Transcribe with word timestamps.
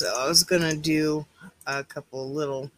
So 0.00 0.14
I 0.16 0.26
was 0.26 0.44
gonna 0.44 0.74
do 0.74 1.26
a 1.66 1.84
couple 1.84 2.32
little 2.32 2.70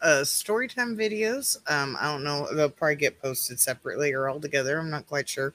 uh 0.00 0.24
story 0.24 0.66
time 0.66 0.96
videos. 0.96 1.58
Um, 1.70 1.94
I 2.00 2.10
don't 2.10 2.24
know, 2.24 2.48
they'll 2.54 2.70
probably 2.70 2.96
get 2.96 3.20
posted 3.20 3.60
separately 3.60 4.14
or 4.14 4.30
all 4.30 4.40
together. 4.40 4.78
I'm 4.78 4.88
not 4.88 5.06
quite 5.06 5.28
sure. 5.28 5.52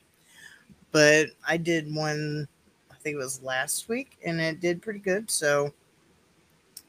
But 0.91 1.29
I 1.47 1.57
did 1.57 1.91
one, 1.95 2.47
I 2.91 2.95
think 2.97 3.15
it 3.15 3.17
was 3.17 3.41
last 3.41 3.89
week, 3.89 4.15
and 4.23 4.39
it 4.39 4.61
did 4.61 4.83
pretty 4.83 4.99
good. 4.99 5.31
So 5.31 5.73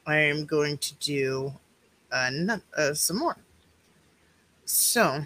I 0.05 0.17
am 0.17 0.45
going 0.45 0.77
to 0.77 0.93
do 0.93 1.51
uh, 2.11 2.29
not, 2.31 2.61
uh 2.77 2.93
some 2.93 3.17
more. 3.17 3.37
So 4.65 5.21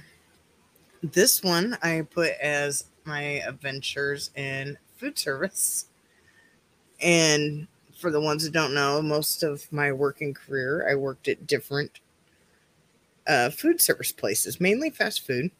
this 1.03 1.43
one 1.43 1.77
I 1.83 2.07
put 2.09 2.31
as 2.41 2.85
my 3.03 3.41
adventures 3.45 4.31
in 4.37 4.77
food 4.95 5.19
service. 5.19 5.87
And 7.01 7.67
for 7.99 8.11
the 8.11 8.21
ones 8.21 8.43
that 8.43 8.53
don't 8.53 8.73
know, 8.73 9.01
most 9.01 9.43
of 9.43 9.71
my 9.71 9.91
working 9.91 10.33
career, 10.33 10.87
I 10.89 10.95
worked 10.95 11.27
at 11.27 11.47
different 11.47 11.99
uh, 13.27 13.49
food 13.49 13.81
service 13.81 14.11
places, 14.11 14.59
mainly 14.59 14.89
fast 14.89 15.25
food. 15.25 15.51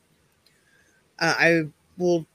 Uh, 1.17 1.35
I 1.37 1.63
will 1.97 2.25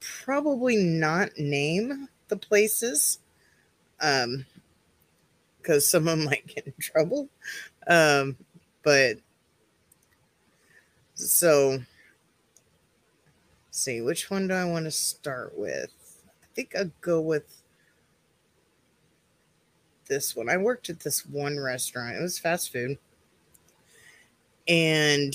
probably 0.00 0.76
not 0.76 1.38
name 1.38 2.08
the 2.28 2.36
places 2.36 3.18
um, 4.00 4.46
because 5.58 5.86
someone 5.86 6.24
might 6.26 6.46
get 6.46 6.66
in 6.66 6.74
trouble. 6.80 7.28
Um, 7.86 8.36
but 8.82 9.18
so 11.14 11.78
see 13.70 14.00
which 14.00 14.30
one 14.30 14.48
do 14.48 14.54
I 14.54 14.64
want 14.64 14.84
to 14.86 14.90
start 14.90 15.56
with? 15.56 15.90
I 16.42 16.46
think 16.54 16.74
I'll 16.76 16.90
go 17.00 17.20
with 17.20 17.62
this 20.06 20.36
one. 20.36 20.48
I 20.48 20.56
worked 20.56 20.90
at 20.90 21.00
this 21.00 21.26
one 21.26 21.58
restaurant. 21.58 22.16
It 22.16 22.22
was 22.22 22.38
fast 22.38 22.72
food. 22.72 22.98
And 24.66 25.34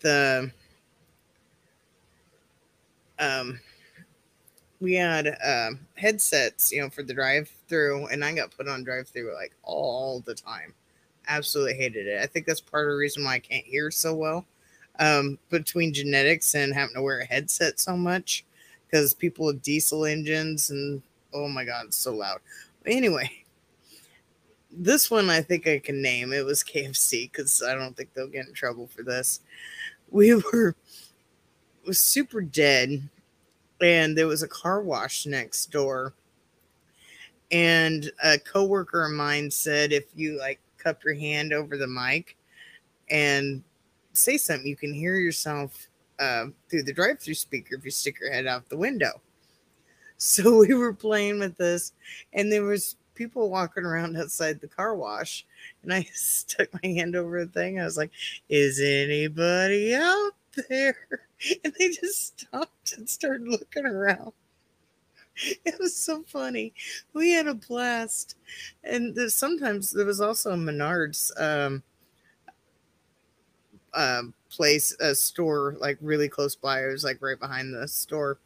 the 0.00 0.50
um 3.18 3.60
we 4.80 4.94
had 4.94 5.26
uh, 5.42 5.70
headsets, 5.96 6.70
you 6.70 6.82
know, 6.82 6.90
for 6.90 7.02
the 7.02 7.14
drive 7.14 7.50
through, 7.68 8.06
and 8.08 8.22
I 8.22 8.34
got 8.34 8.54
put 8.54 8.68
on 8.68 8.84
drive 8.84 9.08
through 9.08 9.34
like 9.34 9.52
all 9.62 10.20
the 10.20 10.34
time. 10.34 10.74
Absolutely 11.26 11.74
hated 11.74 12.06
it. 12.06 12.22
I 12.22 12.26
think 12.26 12.44
that's 12.46 12.60
part 12.60 12.86
of 12.86 12.92
the 12.92 12.96
reason 12.96 13.24
why 13.24 13.34
I 13.34 13.38
can't 13.38 13.64
hear 13.64 13.90
so 13.90 14.14
well. 14.14 14.44
Um, 14.98 15.38
between 15.50 15.92
genetics 15.92 16.54
and 16.54 16.72
having 16.72 16.94
to 16.94 17.02
wear 17.02 17.20
a 17.20 17.24
headset 17.24 17.80
so 17.80 17.96
much 17.96 18.44
because 18.86 19.12
people 19.14 19.46
with 19.46 19.62
diesel 19.62 20.04
engines 20.04 20.70
and 20.70 21.02
oh 21.32 21.48
my 21.48 21.64
god, 21.64 21.86
it's 21.86 21.96
so 21.96 22.12
loud. 22.14 22.40
But 22.82 22.92
anyway, 22.92 23.43
this 24.76 25.10
one 25.10 25.30
I 25.30 25.40
think 25.40 25.66
I 25.66 25.78
can 25.78 26.02
name. 26.02 26.32
It 26.32 26.44
was 26.44 26.62
KFC 26.62 27.30
because 27.30 27.62
I 27.62 27.74
don't 27.74 27.96
think 27.96 28.12
they'll 28.12 28.28
get 28.28 28.46
in 28.46 28.54
trouble 28.54 28.86
for 28.86 29.02
this. 29.02 29.40
We 30.10 30.34
were 30.52 30.74
was 31.86 32.00
super 32.00 32.40
dead, 32.40 33.08
and 33.80 34.16
there 34.16 34.26
was 34.26 34.42
a 34.42 34.48
car 34.48 34.82
wash 34.82 35.26
next 35.26 35.70
door. 35.70 36.14
And 37.52 38.10
a 38.22 38.38
coworker 38.38 39.04
of 39.04 39.12
mine 39.12 39.50
said, 39.50 39.92
if 39.92 40.04
you 40.14 40.38
like 40.38 40.60
cup 40.78 41.04
your 41.04 41.14
hand 41.14 41.52
over 41.52 41.76
the 41.76 41.86
mic 41.86 42.36
and 43.10 43.62
say 44.12 44.36
something, 44.36 44.66
you 44.66 44.76
can 44.76 44.94
hear 44.94 45.16
yourself 45.16 45.88
uh, 46.18 46.46
through 46.68 46.84
the 46.84 46.92
drive-through 46.92 47.34
speaker 47.34 47.74
if 47.76 47.84
you 47.84 47.90
stick 47.90 48.18
your 48.20 48.32
head 48.32 48.46
out 48.46 48.68
the 48.68 48.76
window. 48.76 49.10
So 50.16 50.60
we 50.60 50.72
were 50.74 50.94
playing 50.94 51.40
with 51.40 51.56
this, 51.58 51.92
and 52.32 52.50
there 52.50 52.62
was 52.62 52.96
people 53.14 53.50
walking 53.50 53.84
around 53.84 54.16
outside 54.16 54.60
the 54.60 54.68
car 54.68 54.94
wash, 54.94 55.46
and 55.82 55.92
I 55.92 56.02
stuck 56.14 56.68
my 56.74 56.88
hand 56.88 57.16
over 57.16 57.44
the 57.44 57.50
thing. 57.52 57.80
I 57.80 57.84
was 57.84 57.96
like, 57.96 58.12
"Is 58.48 58.80
anybody 58.80 59.94
out 59.94 60.32
there?" 60.68 60.96
And 61.62 61.74
they 61.78 61.90
just 61.90 62.40
stopped 62.40 62.94
and 62.96 63.06
started 63.06 63.46
looking 63.46 63.84
around. 63.84 64.32
It 65.64 65.78
was 65.80 65.96
so 65.96 66.22
funny. 66.22 66.72
We 67.12 67.32
had 67.32 67.46
a 67.46 67.54
blast, 67.54 68.36
and 68.84 69.16
sometimes 69.32 69.90
there 69.92 70.06
was 70.06 70.20
also 70.20 70.52
a 70.52 70.56
Menards 70.56 71.30
um, 71.40 71.82
uh, 73.92 74.22
place, 74.50 74.96
a 75.00 75.14
store 75.14 75.76
like 75.78 75.98
really 76.00 76.28
close 76.28 76.54
by. 76.54 76.84
It 76.84 76.92
was 76.92 77.04
like 77.04 77.20
right 77.20 77.38
behind 77.38 77.74
the 77.74 77.88
store, 77.88 78.38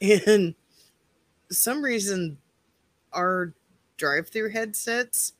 and 0.00 0.54
some 1.50 1.82
reason 1.82 2.38
our 3.12 3.52
drive-through 3.96 4.50
headsets 4.50 5.34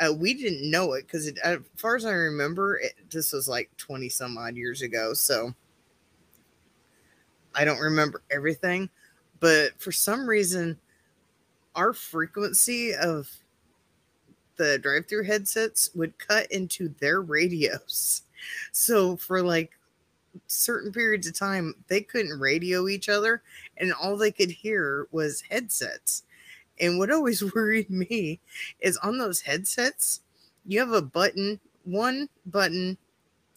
uh, 0.00 0.12
we 0.12 0.34
didn't 0.34 0.68
know 0.68 0.94
it 0.94 1.06
because 1.06 1.28
as 1.44 1.58
far 1.76 1.96
as 1.96 2.04
i 2.04 2.12
remember 2.12 2.76
it, 2.78 2.94
this 3.10 3.32
was 3.32 3.48
like 3.48 3.70
20 3.76 4.08
some 4.08 4.36
odd 4.38 4.56
years 4.56 4.82
ago 4.82 5.12
so 5.12 5.54
i 7.54 7.64
don't 7.64 7.78
remember 7.78 8.22
everything 8.30 8.88
but 9.40 9.70
for 9.78 9.92
some 9.92 10.28
reason 10.28 10.76
our 11.74 11.92
frequency 11.92 12.94
of 12.94 13.28
the 14.56 14.78
drive-through 14.78 15.24
headsets 15.24 15.90
would 15.94 16.18
cut 16.18 16.50
into 16.50 16.88
their 17.00 17.22
radios. 17.22 18.22
So 18.72 19.16
for 19.16 19.42
like 19.42 19.70
certain 20.48 20.92
periods 20.92 21.26
of 21.26 21.34
time 21.34 21.74
they 21.88 22.02
couldn't 22.02 22.38
radio 22.38 22.88
each 22.88 23.08
other 23.08 23.42
and 23.78 23.90
all 23.94 24.18
they 24.18 24.30
could 24.30 24.50
hear 24.50 25.08
was 25.12 25.42
headsets 25.48 26.24
and 26.80 26.98
what 26.98 27.10
always 27.10 27.42
worried 27.54 27.90
me 27.90 28.40
is 28.80 28.96
on 28.98 29.18
those 29.18 29.40
headsets, 29.40 30.20
you 30.66 30.80
have 30.80 30.92
a 30.92 31.02
button, 31.02 31.60
one 31.84 32.28
button, 32.46 32.96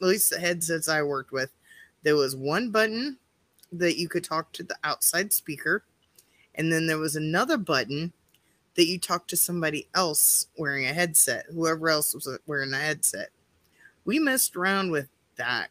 at 0.01 0.07
least 0.07 0.29
the 0.29 0.39
headsets 0.39 0.89
I 0.89 1.01
worked 1.01 1.31
with, 1.31 1.51
there 2.03 2.15
was 2.15 2.35
one 2.35 2.71
button 2.71 3.17
that 3.71 3.97
you 3.97 4.07
could 4.07 4.23
talk 4.23 4.51
to 4.53 4.63
the 4.63 4.77
outside 4.83 5.33
speaker. 5.33 5.83
And 6.55 6.71
then 6.71 6.87
there 6.87 6.97
was 6.97 7.15
another 7.15 7.57
button 7.57 8.13
that 8.75 8.87
you 8.87 8.99
talk 8.99 9.27
to 9.27 9.37
somebody 9.37 9.87
else 9.93 10.47
wearing 10.57 10.85
a 10.85 10.93
headset, 10.93 11.45
whoever 11.51 11.89
else 11.89 12.13
was 12.13 12.27
uh, 12.27 12.37
wearing 12.45 12.73
a 12.73 12.77
headset. 12.77 13.29
We 14.05 14.19
messed 14.19 14.55
around 14.55 14.91
with 14.91 15.09
that 15.37 15.69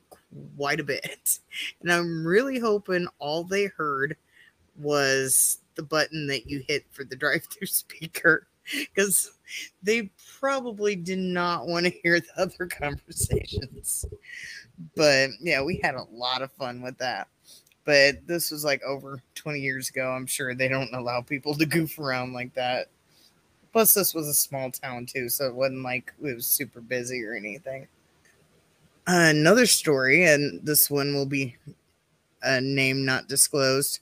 quite 0.57 0.81
a 0.81 0.85
bit. 0.85 1.39
And 1.81 1.91
I'm 1.91 2.27
really 2.27 2.59
hoping 2.59 3.07
all 3.19 3.45
they 3.45 3.67
heard 3.67 4.17
was 4.77 5.59
the 5.77 5.83
button 5.83 6.27
that 6.27 6.49
you 6.49 6.65
hit 6.67 6.85
for 6.91 7.05
the 7.05 7.17
drive-through 7.17 7.67
speaker 7.67 8.47
because 8.71 9.33
they 9.83 10.11
probably 10.39 10.97
did 10.97 11.19
not 11.19 11.67
want 11.67 11.87
to 11.87 11.93
hear 12.03 12.21
the 12.21 12.43
other 12.43 12.67
conversations. 12.71 14.05
But 14.95 15.31
yeah, 15.41 15.63
we 15.63 15.81
had 15.83 15.95
a 15.95 16.07
lot 16.13 16.43
of 16.43 16.53
fun 16.53 16.83
with 16.83 16.99
that. 16.99 17.29
But 17.85 18.27
this 18.27 18.51
was 18.51 18.65
like 18.65 18.83
over 18.83 19.21
20 19.37 19.61
years 19.61 19.89
ago. 19.89 20.11
I'm 20.11 20.27
sure 20.27 20.55
they 20.55 20.69
don't 20.69 20.93
allow 20.93 21.21
people 21.21 21.55
to 21.55 21.67
goof 21.67 21.99
around 21.99 22.33
like 22.33 22.53
that. 22.55 22.89
Plus, 23.73 23.95
this 23.95 24.15
was 24.15 24.27
a 24.27 24.35
small 24.35 24.71
town 24.71 25.07
too, 25.07 25.29
so 25.29 25.47
it 25.47 25.55
wasn't 25.55 25.83
like 25.83 26.13
it 26.23 26.35
was 26.35 26.47
super 26.47 26.81
busy 26.81 27.23
or 27.23 27.35
anything. 27.35 27.87
another 29.07 29.67
story, 29.67 30.25
and 30.25 30.65
this 30.67 30.91
one 30.91 31.15
will 31.15 31.27
be 31.27 31.55
a 32.43 32.61
name 32.61 33.05
not 33.05 33.29
disclosed 33.29 34.01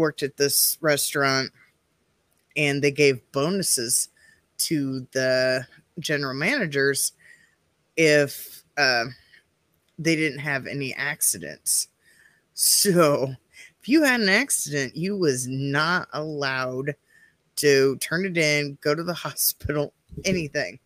worked 0.00 0.22
at 0.22 0.36
this 0.36 0.78
restaurant 0.80 1.50
and 2.56 2.82
they 2.82 2.90
gave 2.90 3.20
bonuses 3.32 4.08
to 4.58 5.06
the 5.12 5.66
general 5.98 6.34
managers 6.34 7.12
if 7.96 8.64
uh, 8.76 9.04
they 9.98 10.16
didn't 10.16 10.38
have 10.38 10.66
any 10.66 10.94
accidents. 10.94 11.88
So 12.54 13.34
if 13.80 13.88
you 13.88 14.02
had 14.02 14.20
an 14.20 14.28
accident, 14.28 14.96
you 14.96 15.16
was 15.16 15.46
not 15.46 16.08
allowed 16.12 16.94
to 17.56 17.96
turn 17.98 18.24
it 18.24 18.38
in, 18.38 18.78
go 18.80 18.94
to 18.94 19.02
the 19.02 19.14
hospital, 19.26 19.92
anything. 20.24 20.78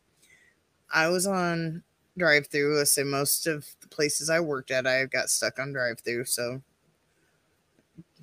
I 0.93 1.09
was 1.09 1.27
on 1.27 1.83
drive 2.17 2.49
through. 2.49 2.81
I 2.81 2.85
say 2.85 3.03
most 3.03 3.47
of 3.47 3.67
the 3.81 3.89
places 3.89 4.31
I 4.31 4.41
worked 4.41 4.71
at, 4.71 4.87
I 4.87 5.06
got 5.06 5.31
stuck 5.31 5.59
on 5.59 5.73
drive 5.73 6.00
through. 6.00 6.25
So 6.27 6.61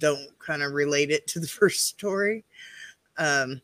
don't 0.01 0.27
kind 0.39 0.63
of 0.63 0.73
relate 0.73 1.11
it 1.11 1.25
to 1.27 1.39
the 1.39 1.47
first 1.59 1.85
story. 1.85 2.43
Um, 3.17 3.61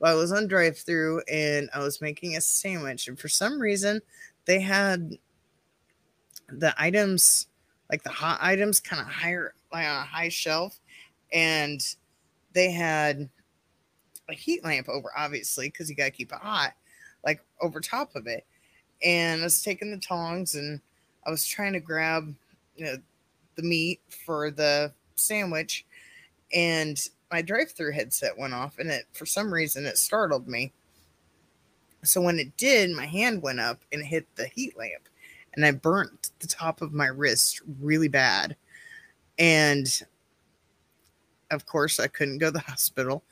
well, 0.00 0.12
I 0.12 0.20
was 0.20 0.32
on 0.32 0.48
drive 0.48 0.76
through 0.76 1.22
and 1.30 1.70
I 1.72 1.78
was 1.78 2.00
making 2.00 2.36
a 2.36 2.40
sandwich, 2.40 3.08
and 3.08 3.18
for 3.18 3.28
some 3.28 3.60
reason, 3.60 4.00
they 4.46 4.60
had 4.60 5.12
the 6.48 6.74
items, 6.78 7.46
like 7.90 8.02
the 8.02 8.10
hot 8.10 8.38
items, 8.42 8.80
kind 8.80 9.00
of 9.00 9.08
higher, 9.08 9.54
like 9.72 9.86
on 9.86 10.02
a 10.02 10.04
high 10.04 10.28
shelf, 10.28 10.78
and 11.32 11.80
they 12.52 12.70
had 12.70 13.28
a 14.28 14.34
heat 14.34 14.64
lamp 14.64 14.88
over, 14.88 15.10
obviously, 15.16 15.68
because 15.68 15.88
you 15.88 15.96
got 15.96 16.06
to 16.06 16.10
keep 16.10 16.32
it 16.32 16.38
hot, 16.38 16.72
like 17.24 17.40
over 17.60 17.80
top 17.80 18.14
of 18.16 18.26
it. 18.26 18.44
And 19.02 19.40
I 19.40 19.44
was 19.44 19.62
taking 19.62 19.90
the 19.90 19.98
tongs 19.98 20.54
and 20.54 20.80
I 21.26 21.30
was 21.30 21.46
trying 21.46 21.72
to 21.74 21.80
grab, 21.80 22.34
you 22.76 22.84
know, 22.84 22.96
the 23.56 23.62
meat 23.62 24.00
for 24.24 24.50
the 24.50 24.92
sandwich 25.16 25.84
and 26.52 27.08
my 27.30 27.42
drive-through 27.42 27.92
headset 27.92 28.38
went 28.38 28.54
off, 28.54 28.78
and 28.78 28.90
it 28.90 29.04
for 29.12 29.26
some 29.26 29.52
reason 29.52 29.84
it 29.84 29.98
startled 29.98 30.46
me. 30.46 30.72
So 32.04 32.20
when 32.20 32.38
it 32.38 32.56
did, 32.56 32.90
my 32.90 33.06
hand 33.06 33.42
went 33.42 33.60
up 33.60 33.80
and 33.92 34.04
hit 34.04 34.26
the 34.36 34.46
heat 34.46 34.76
lamp, 34.78 35.08
and 35.54 35.64
I 35.64 35.72
burnt 35.72 36.30
the 36.38 36.46
top 36.46 36.82
of 36.82 36.92
my 36.92 37.06
wrist 37.06 37.60
really 37.80 38.08
bad. 38.08 38.56
And 39.38 40.02
of 41.50 41.66
course, 41.66 41.98
I 41.98 42.06
couldn't 42.06 42.38
go 42.38 42.46
to 42.46 42.52
the 42.52 42.60
hospital, 42.66 43.24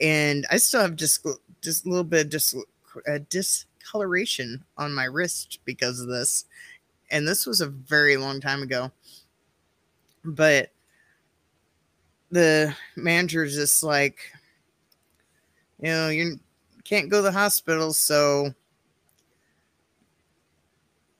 and 0.00 0.46
I 0.50 0.58
still 0.58 0.82
have 0.82 0.96
just 0.96 1.26
just 1.60 1.84
a 1.84 1.88
little 1.88 2.04
bit 2.04 2.26
of 2.26 2.30
dis, 2.30 2.54
uh, 3.08 3.18
discoloration 3.28 4.64
on 4.76 4.92
my 4.92 5.04
wrist 5.04 5.58
because 5.64 6.00
of 6.00 6.08
this. 6.08 6.44
And 7.10 7.28
this 7.28 7.44
was 7.44 7.60
a 7.60 7.66
very 7.66 8.16
long 8.16 8.40
time 8.40 8.62
ago, 8.62 8.90
but 10.24 10.70
the 12.32 12.74
manager's 12.96 13.54
just 13.54 13.82
like, 13.82 14.18
you 15.78 15.90
know, 15.90 16.08
you 16.08 16.40
can't 16.82 17.10
go 17.10 17.18
to 17.18 17.22
the 17.22 17.32
hospital, 17.32 17.92
so 17.92 18.46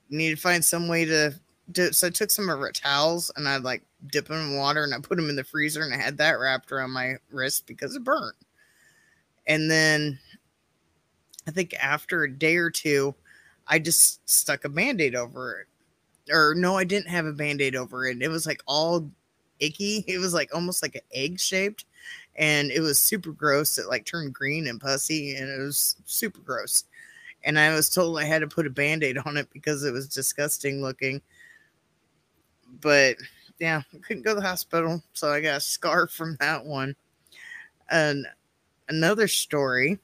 you 0.09 0.17
need 0.17 0.31
to 0.31 0.41
find 0.41 0.65
some 0.65 0.87
way 0.87 1.05
to 1.05 1.33
do. 1.71 1.91
So 1.91 2.07
I 2.07 2.09
took 2.09 2.31
some 2.31 2.49
of 2.49 2.59
her 2.59 2.71
towels 2.71 3.31
and 3.35 3.47
I 3.47 3.57
like 3.57 3.83
dip 4.11 4.27
them 4.27 4.51
in 4.51 4.57
water 4.57 4.83
and 4.83 4.93
I 4.93 4.99
put 4.99 5.15
them 5.15 5.29
in 5.29 5.35
the 5.35 5.43
freezer 5.43 5.83
and 5.83 5.93
I 5.93 5.97
had 5.97 6.17
that 6.17 6.39
wrapped 6.39 6.71
around 6.71 6.91
my 6.91 7.15
wrist 7.31 7.67
because 7.67 7.95
it 7.95 8.03
burnt. 8.03 8.35
And 9.47 9.69
then 9.69 10.19
I 11.47 11.51
think 11.51 11.73
after 11.75 12.23
a 12.23 12.31
day 12.31 12.57
or 12.57 12.69
two, 12.69 13.13
I 13.67 13.79
just 13.79 14.27
stuck 14.29 14.65
a 14.65 14.69
band 14.69 14.99
aid 14.99 15.15
over 15.15 15.59
it. 15.59 15.67
Or 16.33 16.55
no, 16.55 16.75
I 16.77 16.85
didn't 16.85 17.09
have 17.09 17.25
a 17.25 17.33
band 17.33 17.61
aid 17.61 17.75
over 17.75 18.07
it. 18.07 18.21
It 18.21 18.29
was 18.29 18.45
like 18.45 18.61
all 18.65 19.09
icky. 19.59 20.03
It 20.07 20.19
was 20.19 20.33
like 20.33 20.53
almost 20.53 20.81
like 20.81 20.95
an 20.95 21.01
egg 21.13 21.39
shaped 21.39 21.85
and 22.35 22.71
it 22.71 22.81
was 22.81 22.99
super 22.99 23.31
gross. 23.31 23.77
It 23.77 23.87
like 23.87 24.05
turned 24.05 24.33
green 24.33 24.67
and 24.67 24.79
pussy 24.79 25.35
and 25.35 25.49
it 25.49 25.59
was 25.59 25.95
super 26.05 26.41
gross. 26.41 26.85
And 27.43 27.59
I 27.59 27.73
was 27.73 27.89
told 27.89 28.17
I 28.17 28.23
had 28.23 28.39
to 28.39 28.47
put 28.47 28.67
a 28.67 28.71
band 28.71 29.03
aid 29.03 29.17
on 29.17 29.37
it 29.37 29.49
because 29.51 29.83
it 29.83 29.91
was 29.91 30.07
disgusting 30.07 30.81
looking. 30.81 31.21
But 32.81 33.17
yeah, 33.59 33.81
I 33.93 33.97
couldn't 33.97 34.23
go 34.23 34.33
to 34.33 34.41
the 34.41 34.47
hospital. 34.47 35.01
So 35.13 35.31
I 35.31 35.41
got 35.41 35.57
a 35.57 35.61
scar 35.61 36.07
from 36.07 36.37
that 36.39 36.65
one. 36.65 36.95
And 37.91 38.25
another 38.89 39.27
story. 39.27 39.99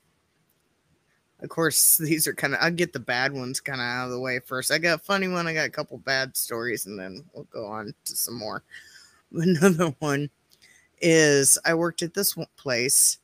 Of 1.42 1.50
course, 1.50 1.98
these 2.00 2.28
are 2.28 2.34
kind 2.34 2.54
of, 2.54 2.60
I'll 2.62 2.72
get 2.72 2.94
the 2.94 3.00
bad 3.00 3.32
ones 3.34 3.60
kind 3.60 3.80
of 3.80 3.86
out 3.86 4.06
of 4.06 4.12
the 4.12 4.20
way 4.20 4.40
first. 4.40 4.72
I 4.72 4.78
got 4.78 5.00
a 5.00 5.04
funny 5.04 5.28
one. 5.28 5.48
I 5.48 5.54
got 5.54 5.68
a 5.68 5.72
couple 5.72 5.98
bad 5.98 6.36
stories, 6.36 6.86
and 6.86 7.00
then 7.00 7.24
we'll 7.34 7.46
go 7.46 7.66
on 7.66 7.94
to 8.06 8.16
some 8.16 8.38
more. 8.38 8.64
Another 9.34 9.96
one 10.00 10.30
is 11.02 11.58
I 11.66 11.74
worked 11.74 12.02
at 12.02 12.14
this 12.14 12.36
place 12.58 13.20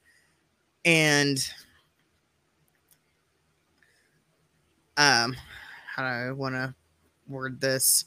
and 0.86 1.38
um 4.98 5.36
how 5.96 6.04
do 6.04 6.08
I 6.08 6.32
want 6.32 6.56
to 6.56 6.74
word 7.28 7.60
this? 7.60 8.06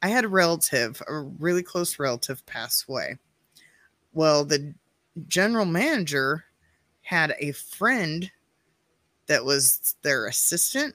I 0.00 0.08
had 0.08 0.24
a 0.24 0.28
relative, 0.28 1.02
a 1.08 1.20
really 1.20 1.62
close 1.62 1.98
relative 1.98 2.44
pass 2.46 2.84
away. 2.88 3.18
Well, 4.12 4.44
the 4.44 4.74
general 5.28 5.66
manager 5.66 6.44
had 7.02 7.34
a 7.38 7.52
friend 7.52 8.30
that 9.26 9.44
was 9.44 9.96
their 10.02 10.26
assistant 10.26 10.94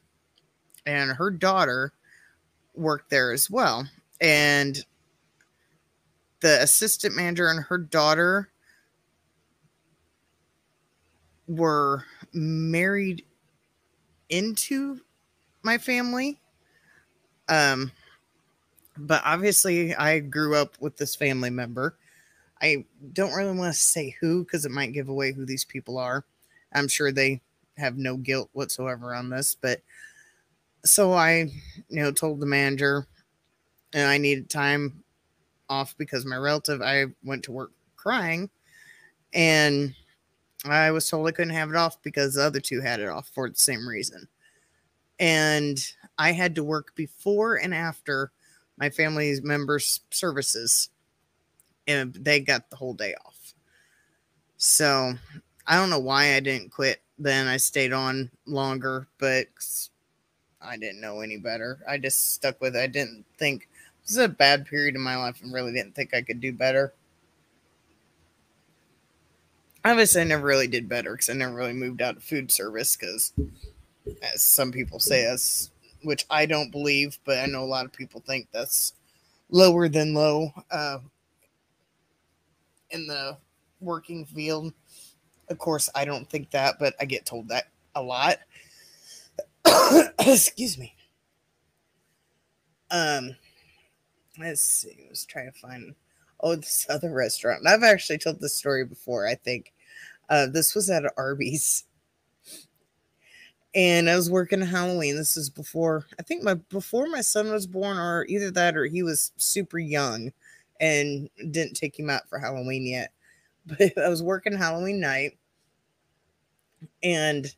and 0.85 1.11
her 1.11 1.29
daughter 1.29 1.93
worked 2.75 3.09
there 3.09 3.31
as 3.31 3.49
well. 3.49 3.87
And 4.21 4.83
the 6.39 6.61
assistant 6.61 7.15
manager 7.15 7.49
and 7.49 7.63
her 7.63 7.77
daughter 7.77 8.49
were 11.47 12.03
married 12.33 13.23
into 14.29 14.99
my 15.63 15.77
family. 15.77 16.39
Um, 17.49 17.91
but 18.97 19.21
obviously, 19.25 19.95
I 19.95 20.19
grew 20.19 20.55
up 20.55 20.75
with 20.79 20.97
this 20.97 21.15
family 21.15 21.49
member. 21.49 21.95
I 22.61 22.85
don't 23.13 23.33
really 23.33 23.57
want 23.57 23.73
to 23.73 23.79
say 23.79 24.15
who 24.19 24.43
because 24.43 24.65
it 24.65 24.71
might 24.71 24.93
give 24.93 25.09
away 25.09 25.31
who 25.31 25.45
these 25.45 25.63
people 25.63 25.97
are. 25.97 26.25
I'm 26.73 26.87
sure 26.87 27.11
they 27.11 27.41
have 27.77 27.97
no 27.97 28.17
guilt 28.17 28.49
whatsoever 28.53 29.13
on 29.13 29.29
this, 29.29 29.55
but 29.55 29.81
so 30.83 31.13
I, 31.13 31.51
you 31.89 32.01
know, 32.01 32.11
told 32.11 32.39
the 32.39 32.45
manager 32.45 33.05
and 33.93 34.09
I 34.09 34.17
needed 34.17 34.49
time 34.49 35.03
off 35.69 35.95
because 35.97 36.25
my 36.25 36.37
relative, 36.37 36.81
I 36.81 37.05
went 37.23 37.43
to 37.43 37.51
work 37.51 37.71
crying 37.95 38.49
and 39.33 39.93
I 40.65 40.91
was 40.91 41.09
told 41.09 41.27
I 41.27 41.31
couldn't 41.31 41.53
have 41.53 41.69
it 41.69 41.75
off 41.75 42.01
because 42.01 42.33
the 42.33 42.43
other 42.43 42.59
two 42.59 42.81
had 42.81 42.99
it 42.99 43.09
off 43.09 43.29
for 43.33 43.49
the 43.49 43.55
same 43.55 43.87
reason. 43.87 44.27
And 45.19 45.79
I 46.17 46.31
had 46.31 46.55
to 46.55 46.63
work 46.63 46.95
before 46.95 47.55
and 47.55 47.73
after 47.73 48.31
my 48.77 48.89
family 48.89 49.39
members' 49.41 50.01
services, 50.11 50.89
and 51.87 52.13
they 52.13 52.39
got 52.39 52.69
the 52.69 52.75
whole 52.75 52.93
day 52.93 53.15
off. 53.25 53.53
So 54.57 55.13
I 55.65 55.75
don't 55.75 55.89
know 55.89 55.99
why 55.99 56.35
I 56.35 56.39
didn't 56.39 56.71
quit 56.71 57.01
then. 57.17 57.47
I 57.47 57.57
stayed 57.57 57.93
on 57.93 58.29
longer, 58.45 59.07
but 59.17 59.47
I 60.61 60.77
didn't 60.77 61.01
know 61.01 61.21
any 61.21 61.37
better. 61.37 61.79
I 61.87 61.97
just 61.97 62.33
stuck 62.33 62.61
with 62.61 62.75
it. 62.75 62.79
I 62.79 62.87
didn't 62.87 63.25
think 63.37 63.69
this 64.07 64.15
is 64.15 64.23
a 64.23 64.29
bad 64.29 64.65
period 64.65 64.95
in 64.95 65.01
my 65.01 65.17
life 65.17 65.41
and 65.41 65.53
really 65.53 65.73
didn't 65.73 65.93
think 65.93 66.13
I 66.13 66.21
could 66.21 66.39
do 66.39 66.53
better. 66.53 66.93
Obviously, 69.83 70.21
I 70.21 70.23
never 70.23 70.45
really 70.45 70.67
did 70.67 70.87
better 70.87 71.11
because 71.11 71.29
I 71.29 71.33
never 71.33 71.53
really 71.53 71.73
moved 71.73 72.01
out 72.01 72.15
of 72.15 72.23
food 72.23 72.49
service 72.49 72.95
because, 72.95 73.33
as 74.33 74.43
some 74.43 74.71
people 74.71 74.99
say, 74.99 75.25
as 75.25 75.71
which 76.03 76.25
I 76.29 76.45
don't 76.45 76.71
believe, 76.71 77.19
but 77.25 77.39
I 77.39 77.47
know 77.47 77.63
a 77.63 77.65
lot 77.65 77.85
of 77.85 77.91
people 77.91 78.23
think 78.25 78.47
that's 78.53 78.93
lower 79.49 79.89
than 79.89 80.13
low 80.13 80.51
uh, 80.71 80.99
in 82.91 83.07
the 83.07 83.37
working 83.81 84.25
field. 84.25 84.73
Of 85.49 85.57
course, 85.57 85.89
I 85.95 86.05
don't 86.05 86.29
think 86.29 86.51
that, 86.51 86.79
but 86.79 86.93
I 86.99 87.05
get 87.05 87.25
told 87.25 87.49
that 87.49 87.65
a 87.93 88.01
lot. 88.01 88.37
Excuse 90.19 90.77
me. 90.77 90.95
Um, 92.89 93.35
let's 94.39 94.61
see. 94.61 95.07
Was 95.09 95.25
trying 95.25 95.51
to 95.51 95.59
find 95.59 95.95
oh 96.41 96.55
this 96.55 96.85
other 96.89 97.11
restaurant. 97.11 97.67
I've 97.67 97.83
actually 97.83 98.17
told 98.17 98.39
this 98.39 98.55
story 98.55 98.85
before. 98.85 99.27
I 99.27 99.35
think 99.35 99.73
uh, 100.29 100.47
this 100.47 100.75
was 100.75 100.89
at 100.89 101.03
Arby's, 101.17 101.85
and 103.75 104.09
I 104.09 104.15
was 104.15 104.29
working 104.29 104.61
Halloween. 104.61 105.15
This 105.15 105.37
is 105.37 105.49
before 105.49 106.05
I 106.19 106.23
think 106.23 106.43
my 106.43 106.55
before 106.55 107.07
my 107.07 107.21
son 107.21 107.51
was 107.51 107.67
born, 107.67 107.97
or 107.97 108.25
either 108.25 108.51
that 108.51 108.77
or 108.77 108.85
he 108.85 109.03
was 109.03 109.31
super 109.37 109.79
young, 109.79 110.31
and 110.79 111.29
didn't 111.51 111.75
take 111.75 111.97
him 111.97 112.09
out 112.09 112.27
for 112.29 112.39
Halloween 112.39 112.85
yet. 112.85 113.11
But 113.77 113.97
I 113.97 114.07
was 114.07 114.23
working 114.23 114.55
Halloween 114.55 115.01
night, 115.01 115.37
and 117.03 117.53